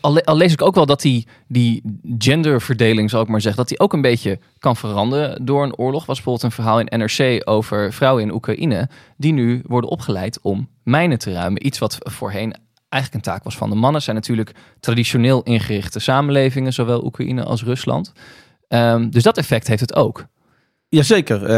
[0.00, 1.82] al, lees ik ook wel dat die, die
[2.18, 6.06] genderverdeling, zal ik maar zeggen, dat die ook een beetje kan veranderen door een oorlog.
[6.06, 10.68] was bijvoorbeeld een verhaal in NRC over vrouwen in Oekraïne die nu worden opgeleid om
[10.82, 11.66] mijnen te ruimen.
[11.66, 12.54] Iets wat voorheen
[12.88, 14.02] eigenlijk een taak was van de mannen.
[14.02, 18.12] zijn natuurlijk traditioneel ingerichte samenlevingen, zowel Oekraïne als Rusland.
[18.68, 20.26] Um, dus dat effect heeft het ook.
[20.94, 21.42] Jazeker.
[21.42, 21.48] Uh,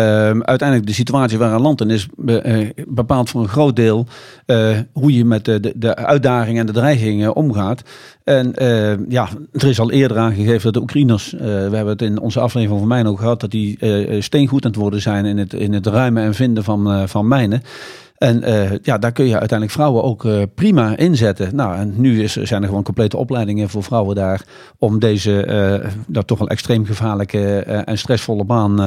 [0.40, 4.06] uiteindelijk de situatie waar een land in is uh, bepaalt voor een groot deel
[4.46, 7.82] uh, hoe je met de, de, uitdagingen en de dreigingen omgaat.
[8.24, 8.52] En
[9.08, 12.78] ja, er is al eerder aangegeven dat de Oekraïners, we hebben het in onze aflevering
[12.80, 13.78] van mijnen ook gehad, dat die
[14.22, 17.62] steengoed aan het worden zijn in het, in het ruimen en vinden van, van mijnen.
[18.16, 21.56] En uh, ja, daar kun je uiteindelijk vrouwen ook uh, prima inzetten.
[21.56, 24.42] Nou, en nu is, zijn er gewoon complete opleidingen voor vrouwen daar
[24.78, 25.46] om deze
[25.82, 28.80] uh, dat toch wel extreem gevaarlijke en stressvolle baan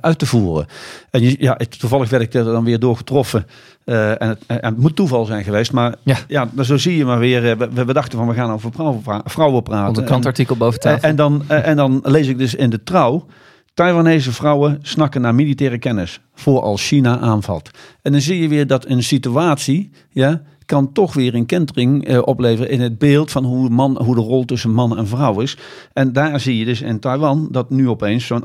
[0.00, 0.66] uit te voeren.
[1.10, 3.46] En je, ja, toevallig werd ik er dan weer door getroffen.
[3.84, 7.18] en, het, en het moet toeval zijn geweest, maar ja, ja zo zie je maar
[7.18, 7.58] weer.
[7.58, 9.88] We, we dachten van we gaan over vrouwen, vrouwen praten.
[9.88, 11.02] Op een krantartikel boven tafel.
[11.02, 13.26] En, en, dan, en dan lees ik dus in de trouw.
[13.78, 17.70] Taiwanese vrouwen snakken naar militaire kennis voor als China aanvalt.
[18.02, 22.18] En dan zie je weer dat een situatie ja, kan toch weer een kentering eh,
[22.24, 25.56] opleveren in het beeld van hoe, man, hoe de rol tussen man en vrouw is.
[25.92, 28.44] En daar zie je dus in Taiwan dat nu opeens zo'n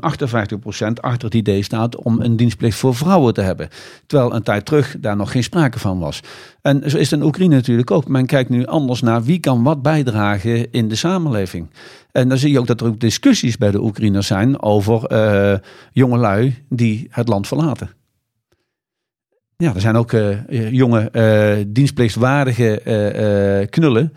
[1.00, 3.68] achter het idee staat om een dienstplicht voor vrouwen te hebben.
[4.06, 6.20] Terwijl een tijd terug daar nog geen sprake van was.
[6.62, 8.08] En zo is het in Oekraïne natuurlijk ook.
[8.08, 11.70] Men kijkt nu anders naar wie kan wat bijdragen in de samenleving.
[12.12, 15.58] En dan zie je ook dat er ook discussies bij de Oekraïners zijn over uh,
[15.92, 17.90] jongelui die het land verlaten.
[19.56, 22.80] Ja, er zijn ook uh, jonge uh, dienstplichtwaardige
[23.60, 24.12] uh, knullen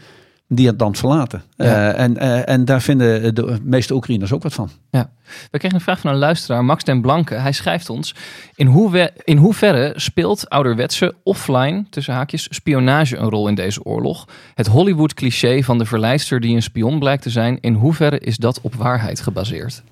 [0.49, 1.43] die het land verlaten.
[1.55, 1.91] Ja.
[1.91, 4.69] en, en daar vinden de meeste Oekraïners ook wat van.
[4.91, 5.09] Ja.
[5.51, 7.33] We kregen een vraag van een luisteraar, Max den Blanke.
[7.33, 8.15] Hij schrijft ons,
[8.55, 14.27] in, hoe in hoeverre speelt ouderwetse offline, tussen haakjes, spionage een rol in deze oorlog?
[14.55, 18.61] Het Hollywood-cliché van de verleister die een spion blijkt te zijn, in hoeverre is dat
[18.61, 19.83] op waarheid gebaseerd?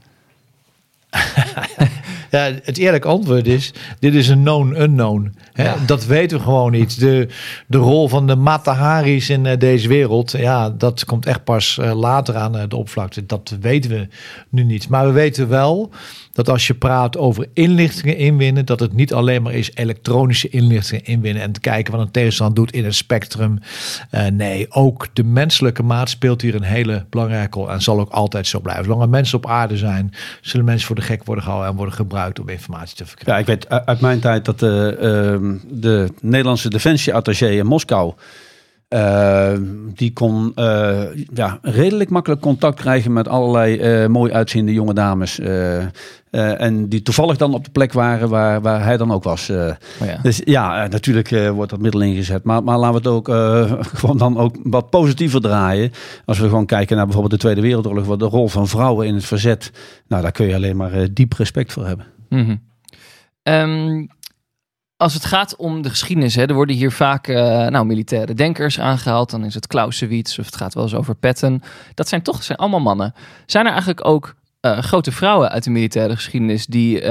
[2.36, 5.36] ja, het eerlijke antwoord is: dit is een known unknown.
[5.54, 5.76] Ja.
[5.86, 7.00] Dat weten we gewoon niet.
[7.00, 7.28] De,
[7.68, 12.00] de rol van de Mataharis in uh, deze wereld, ja, dat komt echt pas uh,
[12.00, 13.26] later aan uh, de oppervlakte.
[13.26, 14.08] Dat weten we
[14.50, 14.90] nu niet.
[14.90, 15.92] Maar we weten wel
[16.36, 21.06] dat als je praat over inlichtingen inwinnen, dat het niet alleen maar is elektronische inlichtingen
[21.06, 23.60] inwinnen en te kijken wat een tegenstander doet in het spectrum.
[24.12, 28.12] Uh, nee, ook de menselijke maat speelt hier een hele belangrijke rol en zal ook
[28.12, 28.84] altijd zo blijven.
[28.84, 31.96] Zolang er mensen op aarde zijn, zullen mensen voor de gek worden gehouden en worden
[31.96, 33.46] gebruikt om informatie te verkrijgen.
[33.46, 34.98] Ja, ik weet uit mijn tijd dat de,
[35.42, 38.14] uh, de Nederlandse defensieattaché in Moskou
[38.96, 39.52] uh,
[39.94, 41.02] die kon uh,
[41.34, 45.40] ja, redelijk makkelijk contact krijgen met allerlei uh, mooi uitziende jonge dames.
[46.30, 49.50] en die toevallig dan op de plek waren waar, waar hij dan ook was.
[49.50, 50.20] Oh ja.
[50.22, 52.44] Dus ja, natuurlijk wordt dat middel ingezet.
[52.44, 53.28] Maar, maar laten we het ook
[54.00, 55.92] gewoon dan ook wat positiever draaien.
[56.26, 58.06] Als we gewoon kijken naar bijvoorbeeld de Tweede Wereldoorlog.
[58.06, 59.72] Wat de rol van vrouwen in het verzet.
[60.08, 62.06] Nou, daar kun je alleen maar diep respect voor hebben.
[62.30, 62.62] Mm -hmm.
[63.54, 64.10] um,
[64.98, 68.80] als het gaat om de geschiedenis, hè, er worden hier vaak uh, nou, militaire denkers
[68.80, 69.30] aangehaald.
[69.30, 71.62] Dan is het Clausewitz of het gaat wel eens over Patton.
[71.94, 73.14] Dat zijn toch zijn allemaal mannen.
[73.46, 77.10] Zijn er eigenlijk ook uh, grote vrouwen uit de militaire geschiedenis die, uh,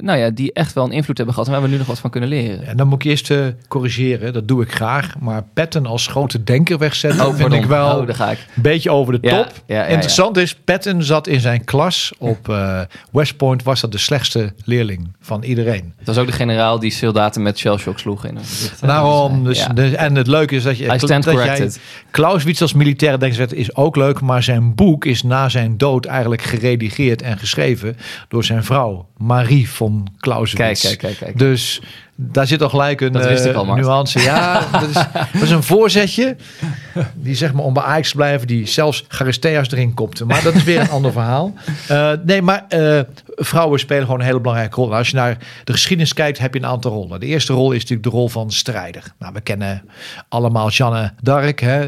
[0.00, 1.98] nou ja, die echt wel een invloed hebben gehad en waar we nu nog wat
[1.98, 2.66] van kunnen leren.
[2.66, 5.14] En dan moet ik eerst uh, corrigeren, dat doe ik graag.
[5.18, 8.38] Maar Patton als grote denker wegzetten oh, vind ik wel oh, ga ik.
[8.56, 9.52] een beetje over de top.
[9.66, 12.56] Ja, ja, Interessant is, Patton zat in zijn klas op
[13.12, 15.92] West Point, was dat de slechtste leerling van iedereen.
[15.96, 18.24] Dat was ook de generaal die soldaten met shellshock sloeg.
[18.24, 18.38] In
[18.80, 20.84] Daarom, dus, dus, en het leuke is dat je...
[20.94, 21.80] I stand dat corrected.
[22.10, 26.42] Clausewitz als militaire denker is ook leuk, maar zijn boek is na zijn dood eigenlijk
[26.42, 27.96] gereed geredigeerd en geschreven
[28.28, 30.82] door zijn vrouw, Marie von Clausewitz.
[30.82, 31.38] Kijk, kijk, kijk, kijk.
[31.38, 31.80] Dus
[32.14, 34.20] daar zit al gelijk een uh, nuance.
[34.20, 34.94] Ja, dat is,
[35.32, 36.36] dat is, een voorzetje.
[37.14, 40.24] Die zeg maar om bij Ajax te blijven, die zelfs Charisteas erin kopte.
[40.24, 41.54] Maar dat is weer een ander verhaal.
[41.90, 43.00] Uh, nee, maar uh,
[43.38, 44.94] vrouwen spelen gewoon een hele belangrijke rol.
[44.94, 47.20] Als je naar de geschiedenis kijkt, heb je een aantal rollen.
[47.20, 49.02] De eerste rol is natuurlijk de rol van strijder.
[49.18, 49.82] Nou, we kennen
[50.28, 51.60] allemaal Jeanne d'Arc.
[51.60, 51.82] Hè?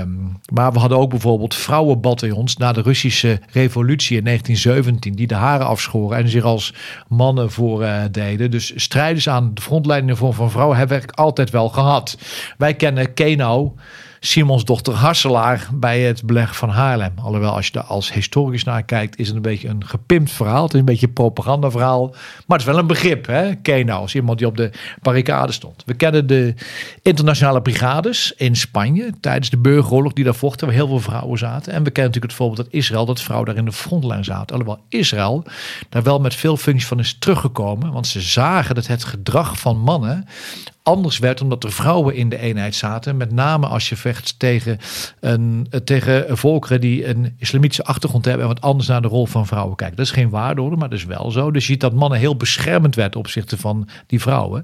[0.00, 5.12] Um, maar we hadden ook bijvoorbeeld vrouwenbataljons na de Russische revolutie in 1917.
[5.12, 6.74] Die de haren afschoren en zich als
[7.08, 8.50] mannen voor deden.
[8.50, 12.18] Dus strijders aan de frontlijn in vorm van vrouwen hebben we altijd wel gehad.
[12.58, 13.72] Wij kennen Kenau
[14.24, 17.12] Simons dochter Hasselaar bij het beleg van Haarlem.
[17.22, 20.62] Alhoewel, als je daar als historicus naar kijkt, is het een beetje een gepimpt verhaal.
[20.62, 22.08] Het is een beetje een propagandaverhaal.
[22.46, 23.54] Maar het is wel een begrip, hè?
[23.54, 25.82] Kenau, als iemand die op de barricade stond.
[25.86, 26.54] We kennen de
[27.02, 31.72] internationale brigades in Spanje tijdens de burgeroorlog die daar vochten, waar heel veel vrouwen zaten.
[31.72, 34.56] En we kennen natuurlijk het voorbeeld dat Israël, dat vrouwen daar in de frontlijn zaten.
[34.56, 35.44] Alhoewel Israël
[35.88, 39.78] daar wel met veel functies van is teruggekomen, want ze zagen dat het gedrag van
[39.78, 40.26] mannen
[40.82, 43.16] anders werd omdat er vrouwen in de eenheid zaten.
[43.16, 44.78] Met name als je vecht tegen,
[45.20, 49.46] een, tegen volkeren die een islamitische achtergrond hebben en wat anders naar de rol van
[49.46, 49.96] vrouwen kijken.
[49.96, 51.50] Dat is geen waardeorde, maar dat is wel zo.
[51.50, 54.62] Dus je ziet dat mannen heel beschermend werden op opzichte van die vrouwen.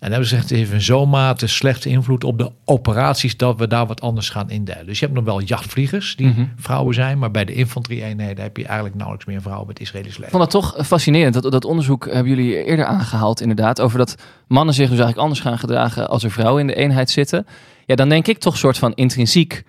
[0.00, 3.86] En hebben ze heeft in zo'n mate slechte invloed op de operaties dat we daar
[3.86, 4.86] wat anders gaan indelen.
[4.86, 6.44] Dus je hebt nog wel jachtvliegers die mhm.
[6.56, 10.24] vrouwen zijn, maar bij de infanterie-eenheden heb je eigenlijk nauwelijks meer vrouwen met Israëlisch leger.
[10.24, 11.34] Ik vond dat toch fascinerend.
[11.34, 14.16] Dat, dat onderzoek hebben jullie eerder aangehaald, inderdaad, over dat
[14.48, 17.46] mannen zich dus eigenlijk anders gaan gedragen als er vrouwen in de eenheid zitten.
[17.86, 19.64] Ja, dan denk ik toch soort van intrinsiek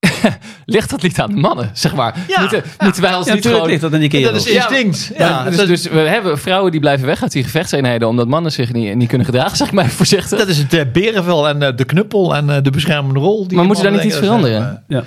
[0.64, 2.16] ligt dat niet aan de mannen, zeg maar.
[2.28, 3.66] Ja, moeten, moeten wij ons ja, niet gewoon...
[3.66, 4.32] ligt dat in die kerels.
[4.32, 5.10] Dat is instinct.
[5.18, 8.08] Ja, ja, dus, dus, we hebben vrouwen die blijven weg uit die gevechtseenheden...
[8.08, 10.38] omdat mannen zich niet, niet kunnen gedragen, zeg ik maar voorzichtig.
[10.38, 13.48] Dat is het uh, berenvel en uh, de knuppel en uh, de beschermende rol.
[13.48, 14.84] Die maar moeten daar niet iets veranderen?
[14.88, 15.04] ja.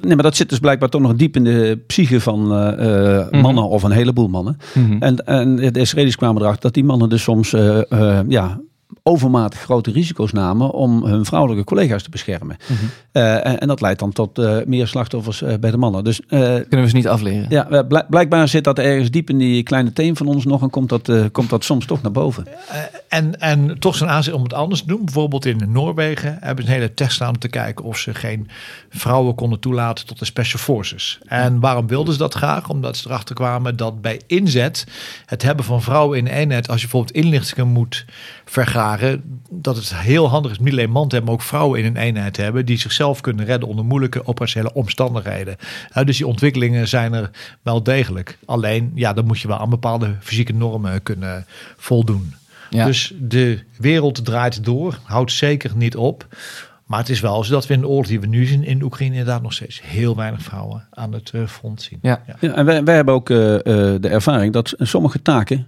[0.00, 3.40] Nee, maar dat zit dus blijkbaar toch nog diep in de psyche van uh, mm-hmm.
[3.40, 4.56] mannen of een heleboel mannen.
[4.74, 5.02] Mm-hmm.
[5.02, 8.60] En, en de Israëli's kwamen erachter dat die mannen dus soms uh, uh, ja,
[9.08, 12.56] overmatig grote risico's namen om hun vrouwelijke collega's te beschermen.
[12.66, 12.72] Mhm.
[13.12, 16.04] Eh, en, en, dat leidt dan tot uh, meer slachtoffers uh, bij de mannen.
[16.04, 17.46] Dus, Kunnen we ze niet afleren?
[17.48, 20.88] Ja, blijkbaar zit dat ergens diep in die kleine teen van ons nog en komt
[20.88, 22.46] dat, komt dat soms toch naar boven.
[23.08, 25.04] en, en toch zijn aanzet om het anders te doen.
[25.04, 28.48] Bijvoorbeeld in Noorwegen hebben ze een hele test aan om te kijken of ze geen
[28.88, 31.18] vrouwen konden toelaten tot de Special Forces.
[31.26, 32.68] En waarom wilden ze dat graag?
[32.68, 34.86] Omdat ze erachter kwamen dat bij inzet
[35.26, 38.04] het hebben van vrouwen in eenheid, als je bijvoorbeeld inlichtingen moet
[38.44, 38.97] vergaren,
[39.50, 41.96] dat het heel handig is niet alleen man te hebben, maar ook vrouwen in een
[41.96, 45.56] eenheid te hebben die zichzelf kunnen redden onder moeilijke operationele omstandigheden.
[46.04, 47.30] dus die ontwikkelingen zijn er
[47.62, 48.38] wel degelijk.
[48.44, 52.34] Alleen, ja, dan moet je wel aan bepaalde fysieke normen kunnen voldoen.
[52.70, 56.26] Dus de wereld draait door, houdt zeker niet op.
[56.88, 58.82] Maar het is wel zo dat we in de oorlog die we nu zien in
[58.82, 61.98] Oekraïne inderdaad nog steeds heel weinig vrouwen aan het eh, front zien.
[62.02, 62.54] Ja, ja.
[62.54, 65.66] en wij, wij hebben ook uh, de ervaring dat sommige taken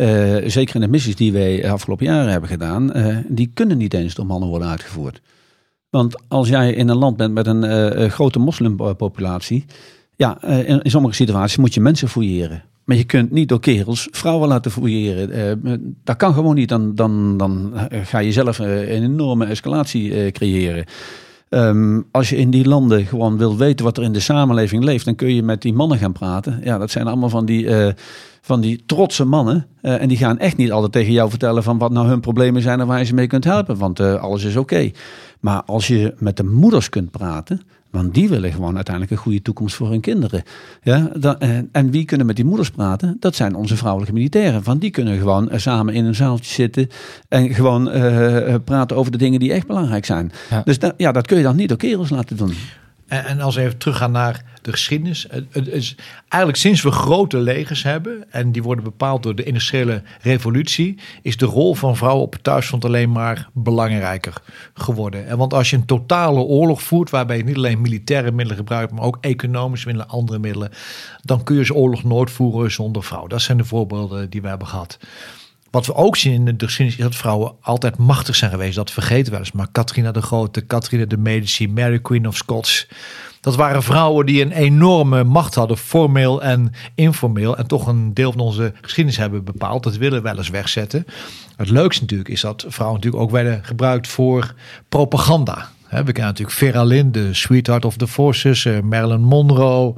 [0.00, 3.94] uh, zeker in de missies die wij afgelopen jaren hebben gedaan, uh, die kunnen niet
[3.94, 5.20] eens door mannen worden uitgevoerd.
[5.90, 9.64] Want als jij in een land bent met een uh, grote moslimpopulatie,
[10.16, 12.62] ja, in, in, sommige situaties moet je mensen fouilleren.
[12.84, 15.96] Maar je kunt niet door kerels vrouwen laten fouilleren.
[16.04, 16.68] dat kan gewoon niet.
[16.68, 20.84] Dan, dan, dan ga je zelf een enorme escalatie creëren.
[21.48, 25.04] Ehm, als je in die landen gewoon wil weten wat er in de samenleving leeft,
[25.04, 26.60] dan kun je met die mannen gaan praten.
[26.64, 27.92] Ja, dat zijn allemaal van die, eh,
[28.40, 29.66] van die trotse mannen.
[29.80, 32.62] Eh, en die gaan echt niet altijd tegen jou vertellen van wat nou hun problemen
[32.62, 33.78] zijn en waar je ze mee kunt helpen.
[33.78, 34.90] Want eh, alles is oké.
[35.40, 39.42] Maar als je met de moeders kunt praten, want die willen gewoon uiteindelijk een goede
[39.42, 40.42] toekomst voor hun kinderen.
[40.82, 43.16] Ja, dan, en, en wie kunnen met die moeders praten?
[43.20, 44.62] Dat zijn onze vrouwelijke militairen.
[44.62, 46.88] Want die kunnen gewoon eh, samen in een zaaltje zitten
[47.28, 50.32] en gewoon eh, eh, praten over de dingen die echt belangrijk zijn.
[50.64, 52.52] Dus ja, dat kun je dan niet door kerels laten doen.
[53.08, 55.26] En, en als we even teruggaan naar de geschiedenis.
[55.50, 60.02] Het, is eigenlijk sinds we grote legers hebben, en die worden bepaald door de industriële
[60.20, 64.32] revolutie, is de rol van vrouwen op het thuisfront alleen maar belangrijker
[64.74, 65.26] geworden.
[65.26, 68.92] En want als je een totale oorlog voert, waarbij je niet alleen militaire middelen gebruikt,
[68.92, 70.70] maar ook economische middelen, andere middelen,
[71.22, 73.26] dan kun je zo'n oorlog nooit voeren zonder vrouw.
[73.26, 74.98] Dat zijn de voorbeelden die we hebben gehad.
[75.70, 78.76] Wat we ook zien in de geschiedenis is dat vrouwen altijd machtig zijn geweest.
[78.76, 79.52] Dat vergeten we eens.
[79.52, 82.88] Maar Catharina de Grote, Catharina de Medici, Mary Queen of Scots.
[83.40, 87.56] Dat waren vrouwen die een enorme macht hadden, formeel en informeel.
[87.56, 89.82] En toch een deel van onze geschiedenis hebben bepaald.
[89.82, 91.06] Dat willen we wel eens wegzetten.
[91.56, 94.54] Het leukste natuurlijk is dat vrouwen natuurlijk ook werden gebruikt voor
[94.88, 95.68] propaganda.
[95.88, 99.94] We kennen natuurlijk Vera Lynn, de Sweetheart of the Forces, uh, Marilyn Monroe,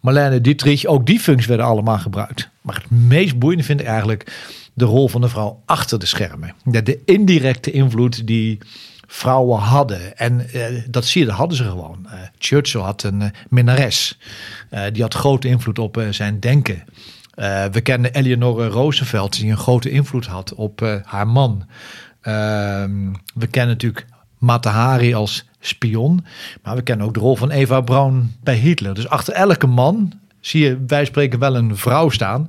[0.00, 0.84] Marlene Dietrich.
[0.84, 2.48] Ook die functies werden allemaal gebruikt.
[2.60, 4.32] Maar het meest boeiende vind ik eigenlijk
[4.74, 6.54] de rol van de vrouw achter de schermen.
[6.64, 8.58] De, de indirecte invloed die
[9.06, 10.16] vrouwen hadden.
[10.16, 12.06] En uh, dat zie je, dat hadden ze gewoon.
[12.06, 14.18] Uh, Churchill had een uh, minnares.
[14.92, 16.84] die had grote invloed op zijn denken.
[17.72, 21.66] we kennen Eleanor Roosevelt, die een grote invloed had op haar man.
[22.20, 24.06] Ehm, we kennen natuurlijk
[24.38, 26.24] Mata Hari als spion.
[26.62, 28.94] Maar we kennen ook de rol van Eva Braun bij Hitler.
[28.94, 32.48] Dus achter elke man zie je, wij spreken wel een vrouw staan.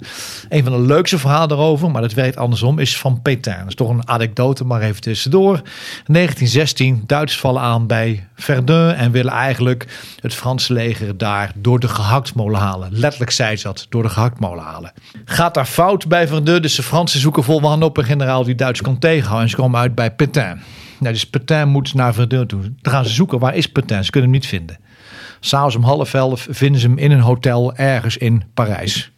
[0.49, 3.59] Een van de leukste verhalen daarover, maar dat werkt andersom, is van Pétain.
[3.59, 5.53] Dat is toch een anekdote, maar even tussendoor.
[5.53, 9.87] 1916, Duitsers vallen aan bij Verdun en willen eigenlijk
[10.19, 12.89] het Franse leger daar door de gehaktmolen halen.
[12.91, 14.93] Letterlijk zei ze dat, door de gehaktmolen halen.
[15.25, 18.55] Gaat daar fout bij Verdun, dus de Fransen zoeken vol wanhoop op een generaal die
[18.55, 19.43] Duits kan tegenhouden.
[19.43, 20.61] En ze komen uit bij Pétain.
[20.99, 22.61] Nou, dus Pétain moet naar Verdun toe.
[22.81, 24.03] Dan gaan ze zoeken, waar is Pétain?
[24.03, 24.77] Ze kunnen hem niet vinden.
[25.43, 29.11] S'avonds om half elf vinden ze hem in een hotel ergens in Parijs.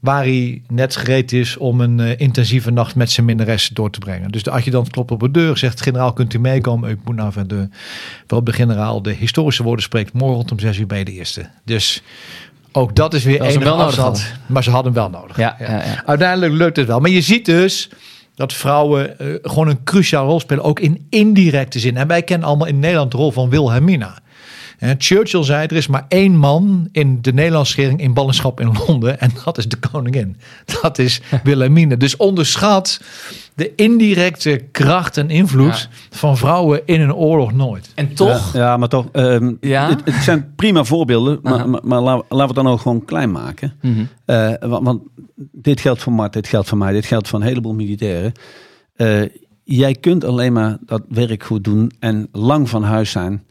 [0.00, 3.98] Waar hij net gereed is om een uh, intensieve nacht met zijn minnares door te
[3.98, 4.30] brengen.
[4.30, 6.90] Dus de adjudant klopt op de deur, zegt generaal kunt u meekomen?
[6.90, 7.72] Ik moet naar Verdun.
[8.26, 10.12] Waarop de generaal de historische woorden spreekt.
[10.12, 11.48] Morgen om zes uur bij de eerste.
[11.64, 12.02] Dus
[12.72, 14.32] ook dat is weer Dat een wel afstand.
[14.46, 15.36] Maar ze hadden hem wel nodig.
[15.36, 16.02] Ja, ja, ja.
[16.06, 17.00] Uiteindelijk lukt het wel.
[17.00, 17.90] Maar je ziet dus
[18.34, 20.64] dat vrouwen eh, gewoon een cruciale rol spelen.
[20.64, 21.96] Ook in indirecte zin.
[21.96, 24.18] En wij kennen allemaal in Nederland de rol van Wilhelmina.
[24.80, 28.72] En Churchill zei, er is maar één man in de Nederlandse regering in ballingschap in
[28.86, 29.20] Londen.
[29.20, 30.36] En dat is de koningin.
[30.82, 31.96] Dat is Wilhelmina.
[31.96, 33.00] Dus onderschat
[33.54, 37.92] de indirecte kracht en invloed van vrouwen in een oorlog nooit.
[37.94, 38.52] En toch...
[38.52, 39.06] Ja, ja, maar toch.
[39.12, 39.88] ehm, Ja?
[39.88, 43.04] Het, het zijn prima voorbeelden, maar, maar, maar laten, laten we het dan ook gewoon
[43.04, 43.72] klein maken.
[43.80, 44.04] Mhm.
[44.24, 45.02] Eh, want, want
[45.52, 48.32] dit geldt voor Mart, dit geldt voor mij, dit geldt voor een heleboel militairen.
[48.96, 49.22] Eh,
[49.64, 53.42] jij kunt alleen maar dat werk goed doen en lang van huis zijn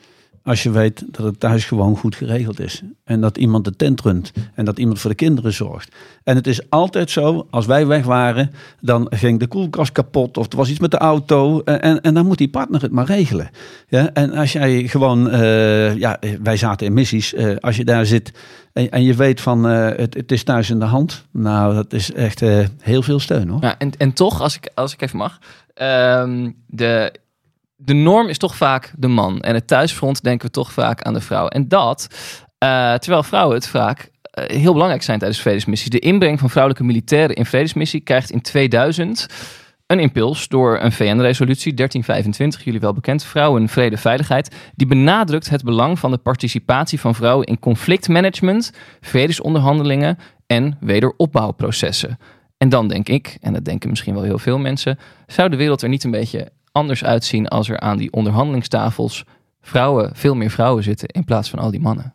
[0.50, 2.82] als je weet dat het thuis gewoon goed geregeld is.
[3.04, 5.96] En dat iemand de tent runt en dat iemand voor de kinderen zorgt.
[6.24, 10.52] En het is altijd zo, als wij weg waren, dan ging de koelkast kapot of
[10.52, 11.62] er was iets met de auto.
[11.62, 13.50] En, en, dan moet die partner het maar regelen.
[13.88, 14.14] Ja?
[14.14, 18.32] En als jij gewoon, eh, ja, wij zaten in missies, eh, als je daar zit
[18.74, 21.26] en, en je weet van eh, het, het is thuis in de hand.
[21.32, 22.40] Nou, dat is echt
[22.80, 23.62] heel veel steun hoor.
[23.62, 25.40] Ja, en, en toch, als ik, als ik even mag.
[25.74, 27.14] ehm, de,
[27.82, 29.40] de norm is toch vaak de man.
[29.40, 31.48] En het thuisfront denken we toch vaak aan de vrouw.
[31.48, 32.08] En dat,
[32.58, 35.90] eh, terwijl vrouwen het vaak eh, heel belangrijk zijn tijdens vredesmissies.
[35.90, 39.28] De inbreng van vrouwelijke militairen in vredesmissie krijgt in 2000
[39.86, 44.56] een impuls door een VN-resolutie 1325, jullie wel bekend, Vrouwen, Vrede, Veiligheid.
[44.76, 48.72] Die benadrukt het belang van de participatie van vrouwen in conflictmanagement,
[49.02, 50.18] vredesonderhandelingen
[50.48, 52.18] en wederopbouwprocessen.
[52.58, 55.82] En dan denk ik, en dat denken misschien wel heel veel mensen, zou de wereld
[55.82, 59.26] er niet een beetje anders uitzien als er aan die onderhandelingstafels
[59.62, 62.14] vrouwen, veel meer vrouwen zitten in plaats van al die mannen.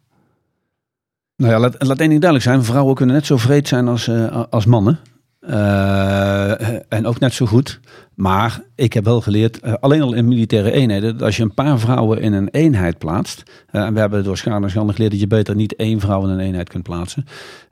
[1.37, 2.65] Nou ja, laat, één ding duidelijk zijn.
[2.65, 4.99] Vrouwen kunnen net zo vreed zijn als, eh, als mannen.
[5.41, 7.81] Eh, en ook net zo goed.
[8.15, 11.55] Maar ik heb wel geleerd, eh, alleen al in militaire eenheden, dat als je een
[11.55, 13.43] paar vrouwen in een eenheid plaatst.
[13.71, 16.69] en we hebben door schade geleerd dat je beter niet één vrouw in een eenheid
[16.69, 17.27] kunt plaatsen.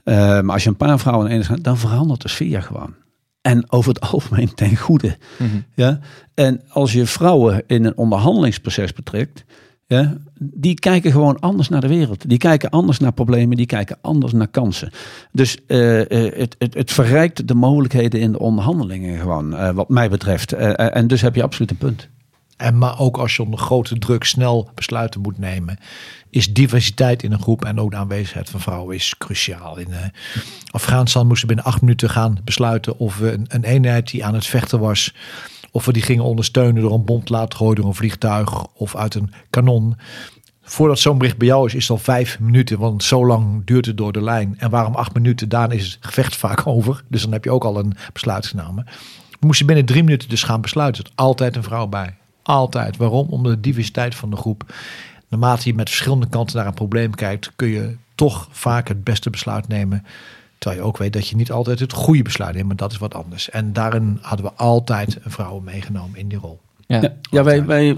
[0.05, 2.95] Maar als je een paar vrouwen in een eenheid dan verandert de sfeer gewoon.
[3.43, 5.17] En over het algemeen ten goede.
[5.75, 6.01] Ja?
[6.35, 9.45] En als je vrouwen in een onderhandelingsproces betrekt,
[9.93, 12.29] ja, die kijken gewoon anders naar de wereld.
[12.29, 14.91] Die kijken anders naar problemen, die kijken anders naar kansen.
[15.33, 19.89] Dus eh, eh, het, het, het verrijkt de mogelijkheden in de onderhandelingen gewoon, eh, wat
[19.89, 20.53] mij betreft.
[20.53, 22.09] En dus heb je absoluut een punt.
[22.63, 25.79] En maar ook als je onder grote druk snel besluiten moet nemen,
[26.31, 29.77] is diversiteit in een groep en ook de aanwezigheid van vrouwen is cruciaal.
[29.77, 29.97] In uh,
[30.71, 34.47] Afghanistan moesten binnen acht minuten gaan besluiten of we een, een eenheid die aan het
[34.47, 35.15] vechten was,
[35.71, 38.97] of we die gingen ondersteunen door een bom te laten gooien door een vliegtuig of
[38.97, 39.97] uit een kanon.
[40.63, 42.79] Voordat zo'n bericht bij jou is, is het al vijf minuten.
[42.79, 44.55] Want zo lang duurt het door de lijn.
[44.59, 45.49] En waarom acht minuten?
[45.49, 47.05] Daarna is het gevecht vaak over.
[47.09, 48.87] Dus dan heb je ook al een besluit genomen.
[49.41, 51.05] We moesten binnen drie minuten dus gaan besluiten.
[51.15, 52.17] Altijd een vrouw bij.
[52.43, 52.97] Altijd.
[52.97, 53.27] Waarom?
[53.31, 54.75] Om de diversiteit van de groep.
[55.29, 59.31] Naarmate je met verschillende kanten naar een probleem kijkt, kun je toch vaak het beste
[59.31, 60.05] besluit nemen.
[60.59, 62.99] Terwijl je ook weet dat je niet altijd het goede besluit neemt, maar dat is
[62.99, 63.51] wat anders.
[63.51, 66.61] En daarin hadden we altijd een vrouw meegenomen in die rol.
[66.87, 67.97] Ja, ja, ja wij, wij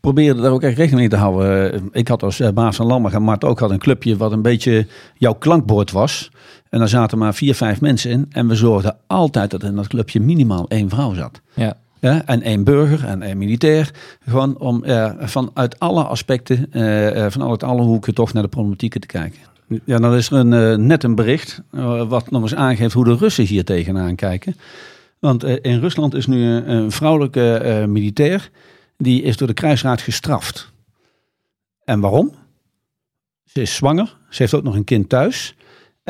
[0.00, 1.88] probeerden daar ook echt rekening mee te houden.
[1.92, 4.42] Ik had als eh, baas van Lammer en Mart ook had een clubje wat een
[4.42, 6.30] beetje jouw klankbord was.
[6.68, 8.26] En daar zaten maar vier, vijf mensen in.
[8.30, 11.40] En we zorgden altijd dat in dat clubje minimaal één vrouw zat.
[11.54, 11.76] Ja.
[12.02, 13.90] Ja, en één burger en één militair.
[14.20, 19.06] Gewoon om uh, vanuit alle aspecten, uh, vanuit alle hoeken toch naar de problematieken te
[19.06, 19.40] kijken.
[19.84, 21.62] Ja, dan is er een, net een bericht
[22.08, 24.56] wat nog eens aangeeft hoe de Russen hier tegenaan kijken.
[25.18, 28.50] Want in Rusland is nu een, een vrouwelijke militair
[28.96, 30.72] die is door de kruisraad gestraft.
[31.84, 32.34] En waarom?
[33.44, 35.54] Ze is zwanger, ze heeft ook nog een kind thuis.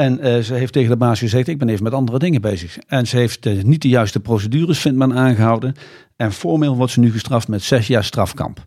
[0.03, 2.78] En uh, ze heeft tegen de baas gezegd: Ik ben even met andere dingen bezig.
[2.78, 5.74] En ze heeft uh, niet de juiste procedures, vindt men, aangehouden.
[6.16, 8.66] En formeel wordt ze nu gestraft met zes jaar strafkamp.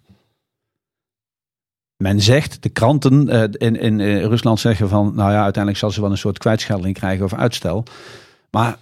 [1.98, 6.02] Men zegt, de kranten uh, in, in Rusland zeggen van: Nou ja, uiteindelijk zal ze
[6.02, 7.84] wel een soort kwijtschelding krijgen of uitstel.
[8.52, 8.78] Maar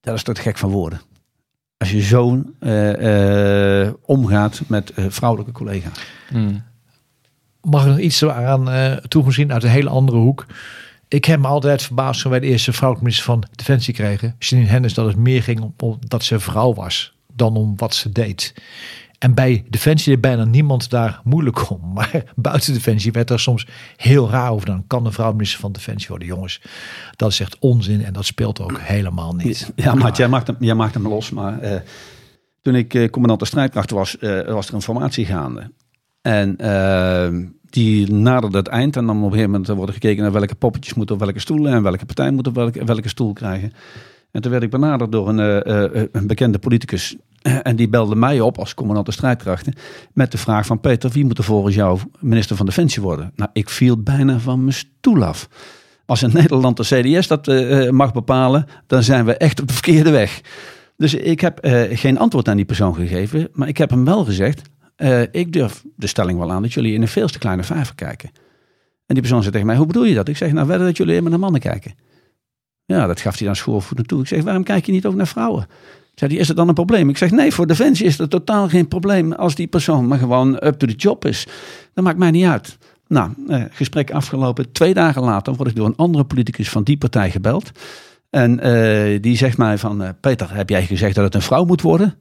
[0.00, 1.00] dat is toch gek van woorden
[1.76, 6.06] als je zo uh, omgaat met uh, vrouwelijke collega's.
[6.28, 6.62] Hmm.
[7.60, 10.46] Mag ik nog iets aan toegezien uit een hele andere hoek?
[11.14, 14.34] Ik heb me altijd verbaasd toen wij de eerste vrouwelijke minister van Defensie kregen.
[14.38, 18.12] Janine Hennis dat het meer ging om, dat ze vrouw was dan om wat ze
[18.12, 18.54] deed.
[19.18, 21.80] En bij Defensie deed bijna niemand daar moeilijk om.
[21.94, 24.66] Maar buiten Defensie werd er soms heel raar over.
[24.66, 26.28] Dan kan de vrouw van Defensie worden.
[26.28, 26.62] Jongens,
[27.16, 29.72] dat is echt onzin en dat speelt ook helemaal niet.
[29.76, 31.30] Ja, maar jij maakt hem, jij maakt hem los.
[31.30, 31.80] Maar uh,
[32.62, 35.72] toen ik uh, commandant de strijdkracht was, uh, was er een formatie gaande.
[36.20, 36.56] En
[37.74, 38.96] die naderde het eind.
[38.96, 41.72] En dan op een gegeven moment wordt gekeken naar welke poppetjes moeten op welke stoelen.
[41.72, 43.72] En welke partij moet op welke, welke stoel krijgen.
[44.30, 45.38] En toen werd ik benaderd door een,
[46.16, 47.16] een bekende politicus
[47.62, 49.74] En die belde mij op als commandant de strijdkrachten
[50.12, 53.32] met de vraag van Peter, wie moet er volgens jou minister van Defensie worden?
[53.36, 55.48] Nou, ik viel bijna van mijn stoel af.
[56.06, 57.46] Als in Nederland de CDS dat
[57.90, 60.40] mag bepalen, dan zijn we echt op de verkeerde weg.
[60.96, 61.58] Dus ik heb
[61.92, 64.62] geen antwoord aan die persoon gegeven, maar ik heb hem wel gezegd,
[64.96, 67.94] uh, ik durf de stelling wel aan dat jullie in een veel te kleine vijver
[67.94, 68.30] kijken.
[69.06, 70.28] En die persoon zei tegen mij, hoe bedoel je dat?
[70.28, 71.94] Ik zeg, nou, wedden dat jullie immer naar mannen kijken.
[72.84, 74.20] Ja, dat gaf hij dan schoolvoet toe.
[74.20, 75.66] Ik zeg, waarom kijk je niet ook naar vrouwen?
[76.14, 77.08] Zei die, is het dan een probleem?
[77.08, 80.54] Ik zeg, nee, voor Defensie is het totaal geen probleem als die persoon maar gewoon
[80.54, 81.46] up to the job is.
[81.94, 82.78] Dat maakt mij niet uit.
[83.08, 84.72] Nou, eh, gesprek afgelopen.
[84.72, 87.70] Twee dagen later word ik door een andere politicus van die partij gebeld.
[88.30, 91.64] En eh, die zegt mij van, uh, Peter, heb jij gezegd dat het een vrouw
[91.64, 92.14] moet worden?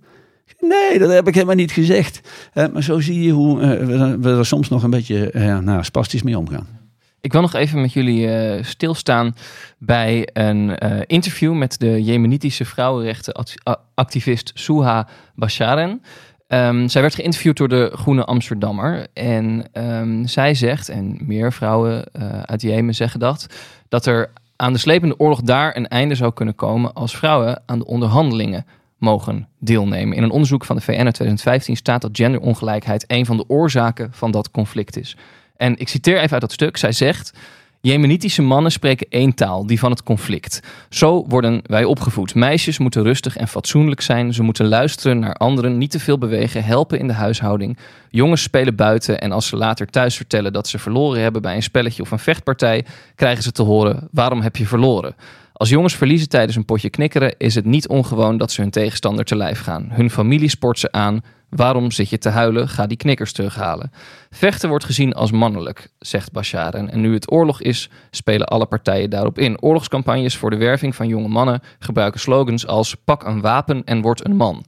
[0.59, 2.21] Nee, dat heb ik helemaal niet gezegd.
[2.53, 5.31] Uh, maar zo zie je hoe we, we, er soms nog een beetje
[5.63, 6.81] nou, spastisch mee omgaan.
[7.23, 9.35] Ik wil nog even met jullie uh, stilstaan
[9.77, 16.01] bij een uh, interview met de Jemenitische vrouwenrechtenactivist Suha Basharen.
[16.47, 19.07] Um, zij werd geïnterviewd door de Groene Amsterdammer.
[19.13, 23.47] En um, zij zegt, en meer vrouwen uh, uit Jemen zeggen dat,
[23.89, 27.79] dat er aan de slepende oorlog daar een einde zou kunnen komen als vrouwen aan
[27.79, 28.65] de onderhandelingen
[29.03, 30.17] mogen deelnemen.
[30.17, 34.09] In een onderzoek van de VN uit 2015 staat dat genderongelijkheid een van de oorzaken
[34.11, 35.17] van dat conflict is.
[35.57, 36.77] En ik citeer even uit dat stuk.
[36.77, 37.33] Zij zegt:
[37.81, 40.59] Jemenitische mannen spreken één taal, die van het conflict.
[40.89, 42.35] Zo worden wij opgevoed.
[42.35, 44.33] Meisjes moeten rustig en fatsoenlijk zijn.
[44.33, 47.77] Ze moeten luisteren naar anderen, niet te veel bewegen, helpen in de huishouding.
[48.09, 51.63] Jongens spelen buiten en als ze later thuis vertellen dat ze verloren hebben bij een
[51.63, 52.85] spelletje of een vechtpartij,
[53.15, 55.15] krijgen ze te horen: waarom heb je verloren?
[55.53, 59.25] Als jongens verliezen tijdens een potje knikkeren, is het niet ongewoon dat ze hun tegenstander
[59.25, 59.87] te lijf gaan.
[59.91, 61.21] Hun familie sport ze aan.
[61.49, 62.69] Waarom zit je te huilen?
[62.69, 63.91] Ga die knikkers terughalen.
[64.29, 66.73] Vechten wordt gezien als mannelijk, zegt Bashar.
[66.73, 69.61] En nu het oorlog is, spelen alle partijen daarop in.
[69.61, 74.25] Oorlogscampagnes voor de werving van jonge mannen gebruiken slogans als pak een wapen en word
[74.25, 74.65] een man.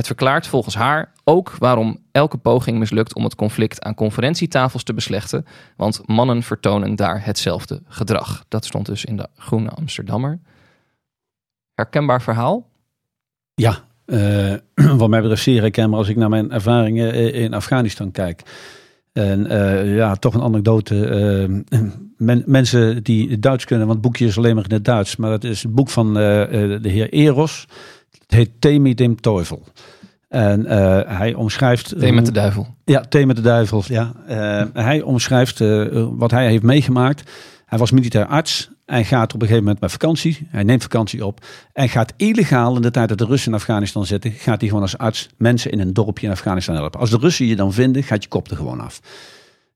[0.00, 4.94] Het verklaart volgens haar ook waarom elke poging mislukt om het conflict aan conferentietafels te
[4.94, 5.46] beslechten,
[5.76, 8.44] want mannen vertonen daar hetzelfde gedrag.
[8.48, 10.38] Dat stond dus in de Groene Amsterdammer.
[11.74, 12.68] Herkenbaar verhaal?
[13.54, 14.54] Ja, uh,
[15.00, 18.42] wat mij betreft zeer herkenbaar als ik naar mijn ervaringen eh, in Afghanistan kijk.
[19.12, 21.64] En uh, ja, toch een anekdote.
[22.16, 25.16] Men, mensen die Duits kunnen, want het boekje is alleen maar in het Duits.
[25.16, 27.66] Maar dat is het boek van de heer Eros.
[28.30, 29.62] Het heet Temi dem Teufel.
[30.28, 31.98] En eh, hij omschrijft...
[31.98, 32.66] Thee met de duivel.
[32.84, 34.12] Ja, Thee met de duivel, ja.
[34.26, 37.30] Eh, hij omschrijft eh, wat hij heeft meegemaakt.
[37.66, 38.70] Hij was militair arts.
[38.86, 40.46] Hij gaat op een gegeven moment met vakantie.
[40.48, 41.46] Hij neemt vakantie op.
[41.72, 44.30] En gaat illegaal in de tijd dat de Russen in Afghanistan zitten...
[44.30, 47.00] gaat hij gewoon als arts mensen in een dorpje in Afghanistan helpen.
[47.00, 49.00] Als de Russen je dan vinden, gaat je kop er gewoon af.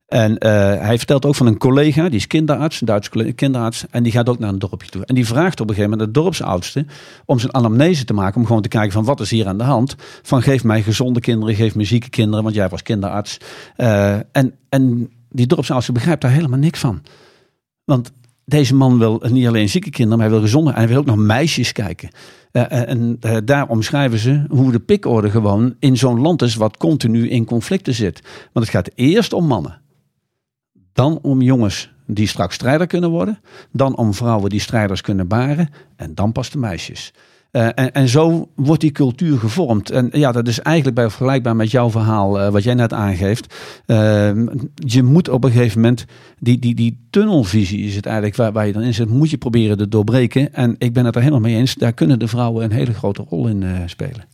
[0.07, 0.51] En eh,
[0.81, 3.85] hij vertelt ook van een collega, die is kinderarts, een Duitse kinderarts.
[3.91, 5.05] En die gaat ook naar een dorpje toe.
[5.05, 6.87] En die vraagt op een gegeven moment de dorpsoudste
[7.25, 8.41] om zijn anamnese te maken.
[8.41, 9.95] Om gewoon te kijken van wat is hier aan de hand.
[10.23, 12.43] Van geef mij gezonde kinderen, geef me zieke kinderen.
[12.45, 13.39] Want jij was kinderarts.
[13.77, 17.03] Eh, en, en die dorpsoudste begrijpt daar helemaal niks van.
[17.85, 18.13] Want
[18.45, 20.71] deze man wil niet alleen zieke kinderen, maar hij wil gezonde.
[20.71, 22.09] En hij wil ook nog meisjes kijken.
[22.51, 27.29] Eh, en daar omschrijven ze hoe de pikorde gewoon in zo'n land is wat continu
[27.29, 28.21] in conflicten zit.
[28.53, 29.83] Want het gaat eerst om mannen.
[30.95, 33.39] Dan om jongens die straks strijder kunnen worden.
[33.73, 35.69] Dan om vrouwen die strijders kunnen baren.
[35.97, 37.13] En dan pas de meisjes.
[37.51, 39.91] Eh, en, en zo wordt die cultuur gevormd.
[39.91, 43.55] En ja, dat is eigenlijk bij vergelijkbaar met jouw verhaal, eh, wat jij net aangeeft.
[43.87, 43.97] Eh,
[44.75, 46.05] je moet op een gegeven moment,
[46.39, 49.39] die, die, die tunnelvisie is het eigenlijk waar, waar je dan in zit, moet je
[49.39, 50.55] proberen te doorbreken.
[50.55, 53.25] En ik ben het er helemaal mee eens, daar kunnen de vrouwen een hele grote
[53.29, 54.25] rol in eh, spelen.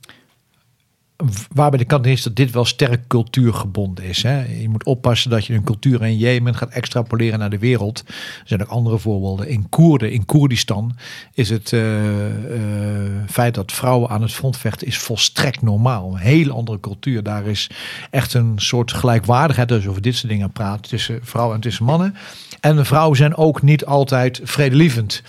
[1.54, 4.22] Waarbij de kant is dat dit wel sterk cultuurgebonden is.
[4.22, 4.44] Hè?
[4.60, 8.02] Je moet oppassen dat je een cultuur in Jemen gaat extrapoleren naar de wereld.
[8.06, 8.14] Er
[8.44, 9.48] zijn ook andere voorbeelden.
[9.48, 10.96] In Koerden, in Koerdistan,
[11.34, 16.12] is het eh, eh, feit dat vrouwen aan het front vechten is volstrekt normaal.
[16.12, 17.22] Een hele andere cultuur.
[17.22, 17.70] Daar is
[18.10, 21.84] echt een soort gelijkwaardigheid als je over dit soort dingen praat tussen vrouwen en tussen
[21.84, 22.14] mannen.
[22.60, 25.22] En de vrouwen zijn ook niet altijd vredelievend.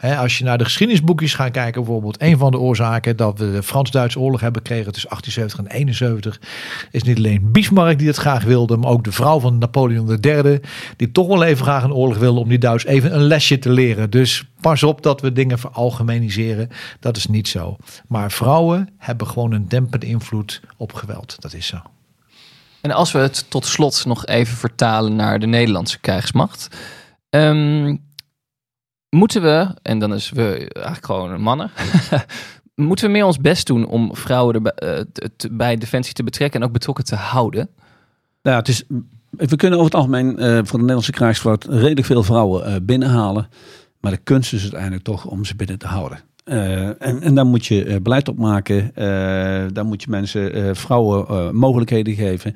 [0.00, 3.62] Als je naar de geschiedenisboekjes gaat kijken, bijvoorbeeld, een van de oorzaken dat we de
[3.62, 6.40] Frans-Duitse oorlog hebben gekregen tussen 1870 en 71,
[6.90, 10.60] is niet alleen Bismarck die het graag wilde, maar ook de vrouw van Napoleon III,
[10.96, 13.70] die toch wel even graag een oorlog wilde om die Duits even een lesje te
[13.70, 14.10] leren.
[14.10, 16.68] Dus pas op dat we dingen veralgemeniseren.
[17.00, 17.76] Dat is niet zo.
[18.08, 21.36] Maar vrouwen hebben gewoon een dempende invloed op geweld.
[21.38, 21.76] Dat is zo.
[22.80, 26.68] En als we het tot slot nog even vertalen naar de Nederlandse krijgsmacht.
[27.30, 27.96] Ehm,
[29.10, 31.70] moeten we, en dan is we eigenlijk gewoon mannen,
[32.74, 35.00] moeten we meer ons best doen om vrouwen erbij, eh,
[35.50, 37.68] bij Defensie te betrekken en ook betrokken te houden?
[38.42, 38.84] Nou, het is,
[39.30, 43.48] we kunnen over het algemeen eh, voor de Nederlandse krijgsvaart redelijk veel vrouwen eh, binnenhalen.
[44.00, 46.18] Maar de kunst is uiteindelijk toch om ze binnen te houden.
[46.44, 48.90] En, en daar moet je beleid op maken.
[49.74, 52.54] Daar moet je mensen, vrouwen, mogelijkheden geven.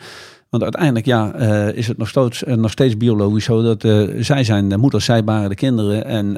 [0.55, 4.03] Want uiteindelijk ja, eh, is het nog steeds, eh, nog steeds biologisch zo dat eh,
[4.19, 6.05] zij zijn de moeders, zij baren de kinderen.
[6.05, 6.33] En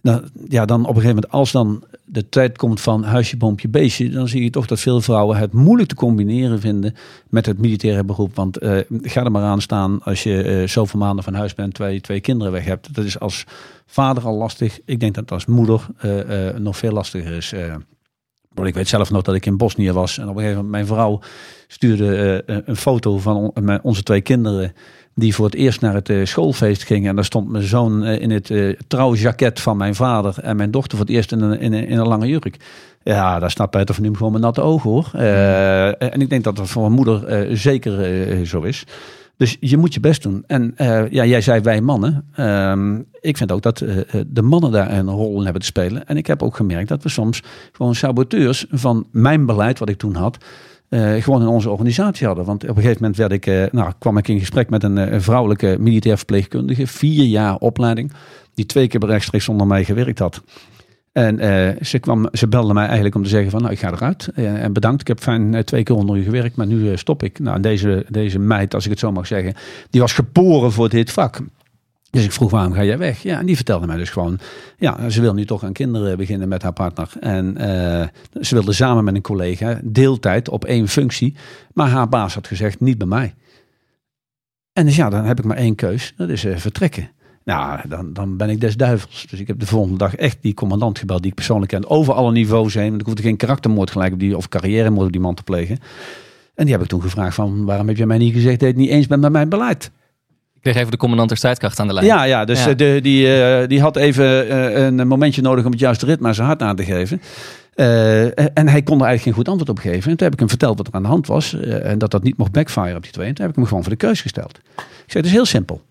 [0.00, 3.68] nou, ja, dan op een gegeven moment, als dan de tijd komt van huisje, boompje,
[3.68, 6.94] beestje, dan zie je toch dat veel vrouwen het moeilijk te combineren vinden
[7.28, 8.34] met het militaire beroep.
[8.34, 8.58] Want
[9.02, 12.52] ga er maar aan staan als je zoveel maanden van huis bent, twee, twee kinderen
[12.52, 12.94] weg hebt.
[12.94, 13.44] Dat is als
[13.86, 14.80] vader al lastig.
[14.84, 15.86] Ik denk dat als moeder
[16.58, 17.54] nog veel lastiger is.
[18.54, 18.66] Eh.
[18.66, 20.86] Ik weet zelf nog dat ik in Bosnië was en op een gegeven moment mijn
[20.86, 21.20] vrouw
[21.66, 24.72] stuurde eh, een foto van mijn- onze twee kinderen
[25.14, 27.08] die voor het eerst naar het eh, schoolfeest gingen.
[27.08, 30.70] En daar stond mijn zoon eh, in het eh trouwjacket van mijn vader en mijn
[30.70, 32.56] dochter voor het eerst in een, lange jurk.
[33.02, 35.10] Ja, daar staat Peter van Nuem gewoon met natte ogen hoor.
[35.12, 38.84] Eh, en ik denk dat dat voor een moeder eh, zeker eh, zo is.
[39.40, 40.44] Dus je moet je best doen.
[40.46, 42.24] En eh, ja, jij zei wij mannen.
[42.32, 45.66] Ehm, ik vind ook dat eh, eh, de mannen daar een rol in hebben te
[45.66, 46.06] spelen.
[46.06, 49.98] En ik heb ook gemerkt dat we soms gewoon saboteurs van mijn beleid, wat ik
[49.98, 50.38] toen had,
[51.18, 52.44] gewoon in onze organisatie hadden.
[52.44, 55.22] Want op een gegeven moment werd ik, nou, kwam ik in gesprek met een, een
[55.22, 56.86] vrouwelijke militair verpleegkundige.
[56.86, 58.12] Vier jaar opleiding.
[58.54, 60.42] Die twee keer rechtstreeks onder mij gewerkt had.
[61.12, 63.92] En eh, ze, kwam, ze belde mij eigenlijk om te zeggen van nou ik ga
[63.92, 64.28] eruit.
[64.34, 67.22] Eh, en bedankt, ik heb fijn eh, twee keer onder u gewerkt, maar nu stop
[67.22, 67.38] ik.
[67.38, 69.54] Nou, deze, deze meid, als ik het zo mag zeggen,
[69.90, 71.38] die was geboren voor dit vak.
[72.10, 73.22] Dus ik vroeg waarom ga jij weg?
[73.22, 74.38] Ja, en die vertelde mij dus gewoon,
[74.78, 77.10] ja, ze wil nu toch aan kinderen beginnen met haar partner.
[77.20, 77.54] En
[78.40, 81.36] ze wilde samen met een collega deeltijd op één functie.
[81.72, 83.34] Maar haar baas had gezegd, niet bij mij.
[84.72, 87.10] En dus ja, dan heb ik maar één keus, dat is vertrekken.
[87.54, 89.26] Nou, dan, dan ben ik des duivels.
[89.30, 91.88] Dus ik heb de volgende dag echt die commandant gebeld die ik persoonlijk ken.
[91.90, 92.88] Over alle niveaus heen.
[92.88, 95.78] Want ik hoefde geen karaktermoord gelijk op die, of carrièremoord op die man te plegen.
[96.54, 98.74] En die heb ik toen gevraagd van, waarom heb jij mij niet gezegd dat je
[98.74, 99.90] het niet eens bent met mijn beleid?
[100.54, 102.06] Ik kreeg even de commandant der strijdkracht aan de lijn.
[102.06, 102.70] Ja, ja dus Ja.
[102.70, 106.28] eh, De, die, eh, die had even eh, een momentje nodig om het juiste ritme
[106.28, 107.20] aan zijn hart aan te geven.
[108.54, 110.10] En hij kon er eigenlijk geen goed antwoord op geven.
[110.10, 111.54] En toen heb ik hem verteld wat er aan de hand was.
[111.60, 113.26] en dat dat niet mocht backfire op die twee.
[113.26, 114.58] En toen heb ik hem gewoon voor de keus gesteld.
[114.76, 115.82] Ik zei, het is heel simpel.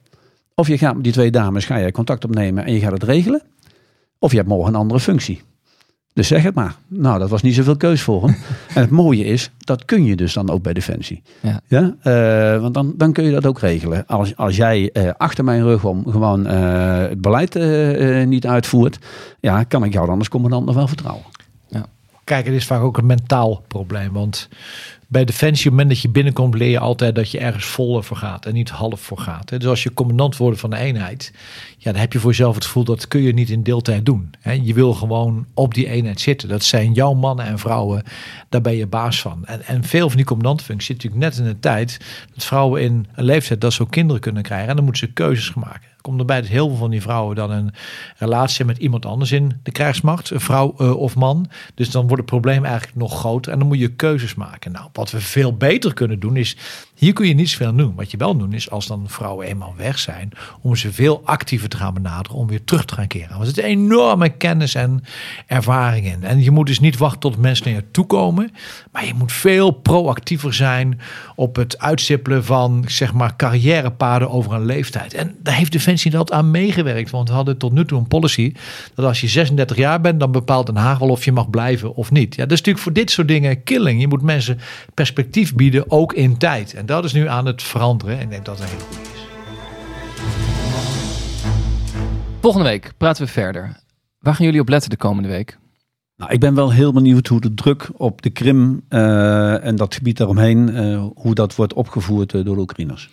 [0.60, 3.03] Of je gaat met die twee dames, ga je contact opnemen en je gaat het
[3.03, 3.41] regelen.
[4.18, 5.41] Of je hebt morgen een andere functie.
[6.14, 6.76] Dus zeg het maar.
[6.88, 8.36] Nou, dat was niet zoveel keus voor hem.
[8.76, 11.22] en het mooie is, dat kun je dus dan ook bij Defensie.
[11.39, 11.62] Ja.
[11.68, 11.95] Ja?
[12.01, 14.05] Eh, want dan, dan kun je dat ook regelen.
[14.07, 17.53] Als, als jij eh, achter mijn rug om gewoon eh, het beleid
[18.28, 18.99] niet uitvoert,
[19.39, 21.26] ja, kan ik jou dan als commandant nog wel vertrouwen.
[22.24, 24.14] Kijk, het is vaak ook een mentaal probleem.
[24.14, 24.49] Want
[25.12, 28.01] bij Defensie, op het moment dat je binnenkomt, leer je altijd dat je ergens vol
[28.01, 29.49] voor gaat en niet half voor gaat.
[29.49, 31.34] Dus als je commandant wordt van de eenheid,
[31.78, 34.30] ja, dan heb je voor jezelf het gevoel dat kun je niet in deeltijd doen.
[34.62, 36.49] Je wil gewoon op die eenheid zitten.
[36.49, 38.03] Dat zijn jouw mannen en vrouwen,
[38.49, 39.45] daar ben je baas van.
[39.45, 41.99] En, veel van die commandantenfuncties zitten natuurlijk net in de tijd
[42.34, 44.70] dat vrouwen in een leeftijd dat ze ook kinderen kunnen krijgen.
[44.70, 47.52] En dan moeten ze keuzes maken komt erbij dat heel veel van die vrouwen dan
[47.52, 47.74] een
[48.18, 51.50] relatie met iemand anders in de krijgsmacht, een vrouw uh, of man.
[51.76, 54.72] Dus dan wordt het probleem eigenlijk nog groter en dan moet je keuzes maken.
[54.72, 56.58] Nou, wat we veel beter kunnen doen is,
[57.00, 57.95] hier kun je niet zoveel doen.
[57.95, 60.32] Wat je wel doen is, als dan vrouwen eenmaal weg zijn,
[60.62, 63.30] om ze veel actiever te gaan benaderen, om weer terug te gaan keren.
[63.38, 65.04] Want het is enorme kennis en
[65.47, 66.24] ervaring in.
[66.24, 68.52] En je moet dus niet wachten tot mensen naar je toe komen,
[68.91, 71.00] maar je moet veel proactiever zijn
[71.36, 75.14] op het uitstippelen van, zeg maar, carrièrepaden over een leeftijd.
[75.14, 77.10] En daar heeft Defensie dat aan meegewerkt.
[77.10, 78.54] Want we hadden tot nu toe een policy
[78.95, 81.95] dat als je 36 jaar bent, dan bepaalt Den Haag wel of je mag blijven
[81.95, 82.36] of niet.
[82.36, 84.02] Ja, dat is natuurlijk voor dit soort dingen killing.
[84.02, 84.60] Je moet mensen
[84.93, 86.88] perspectief bieden, ook in tijd.
[86.90, 88.18] Dat is nu aan het veranderen.
[88.18, 89.28] En ik denk dat dat heel goed is.
[92.42, 93.80] Volgende week praten we verder.
[94.20, 95.58] Waar gaan jullie op letten de komende week?
[96.16, 99.94] Nou, ik ben wel heel benieuwd hoe de druk op de Krim uh, en dat
[99.94, 103.10] gebied daaromheen, uh, hoe dat wordt opgevoerd uh, door de Oekraïners.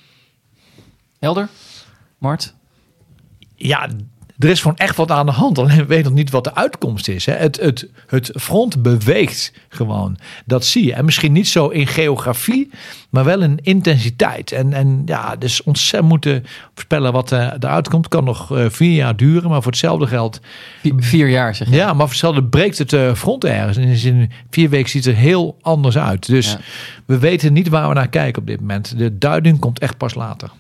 [1.19, 1.49] Helder?
[2.19, 2.55] Mart?
[3.55, 3.89] ja,
[4.39, 5.59] er is gewoon echt wat aan de hand.
[5.59, 7.27] Alleen we weten nog niet wat de uitkomst is.
[7.27, 7.33] Hè.
[7.33, 10.19] Het, het, het front beweegt gewoon.
[10.45, 10.95] Dat zie je.
[10.95, 12.71] En misschien niet zo in geografie,
[13.11, 14.53] maar wel in intensiteit.
[14.53, 18.09] En, en ja, dus ontzettend moeten voorspellen wat uh, eruit komt.
[18.09, 20.41] Kan nog uh, vier jaar duren, maar voor hetzelfde geld.
[20.81, 21.75] Vier, vier jaar zeg je?
[21.75, 23.77] Ja, maar voor hetzelfde breekt het uh, front ergens.
[23.77, 23.83] En
[24.13, 26.27] in vier weken ziet het er heel anders uit.
[26.27, 26.59] Dus ja.
[27.05, 28.99] we weten niet waar we naar kijken op dit moment.
[28.99, 30.51] De duiding komt echt pas later.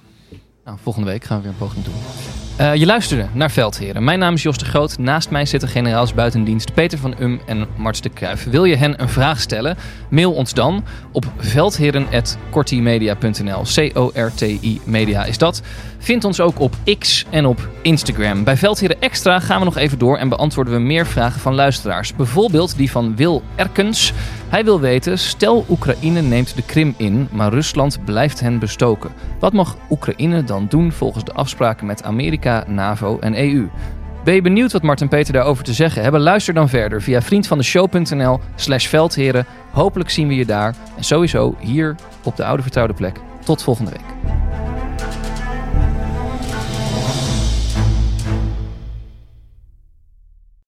[0.64, 2.45] Nou, volgende week gaan we weer een poging doen.
[2.60, 4.04] Uh, je luisterde naar Veldheren.
[4.04, 4.98] Mijn naam is Jos de Groot.
[4.98, 8.44] Naast mij zitten generaals buitendienst Peter van Um en Marts de Kruijf.
[8.44, 9.76] Wil je hen een vraag stellen?
[10.10, 13.62] Mail ons dan op veldheren.cortimedia.nl.
[13.62, 15.62] C-O-R-T-I media is dat.
[15.98, 18.44] Vind ons ook op X en op Instagram.
[18.44, 22.14] Bij Veldheren Extra gaan we nog even door en beantwoorden we meer vragen van luisteraars.
[22.14, 24.12] Bijvoorbeeld die van Wil Erkens.
[24.48, 29.12] Hij wil weten, stel Oekraïne neemt de Krim in, maar Rusland blijft hen bestoken.
[29.38, 32.02] Wat mag Oekraïne dan doen volgens de afspraken met
[32.66, 33.68] NAVO en EU?
[34.24, 36.20] Ben je benieuwd wat Martin Peter daarover te zeggen hebben?
[36.20, 39.46] Luister dan verder via vriendvandeshow.nl slash veldheren.
[39.70, 40.74] Hopelijk zien we je daar.
[40.96, 41.94] En sowieso hier
[42.24, 43.20] op de oude vertrouwde plek.
[43.44, 44.36] Tot volgende week.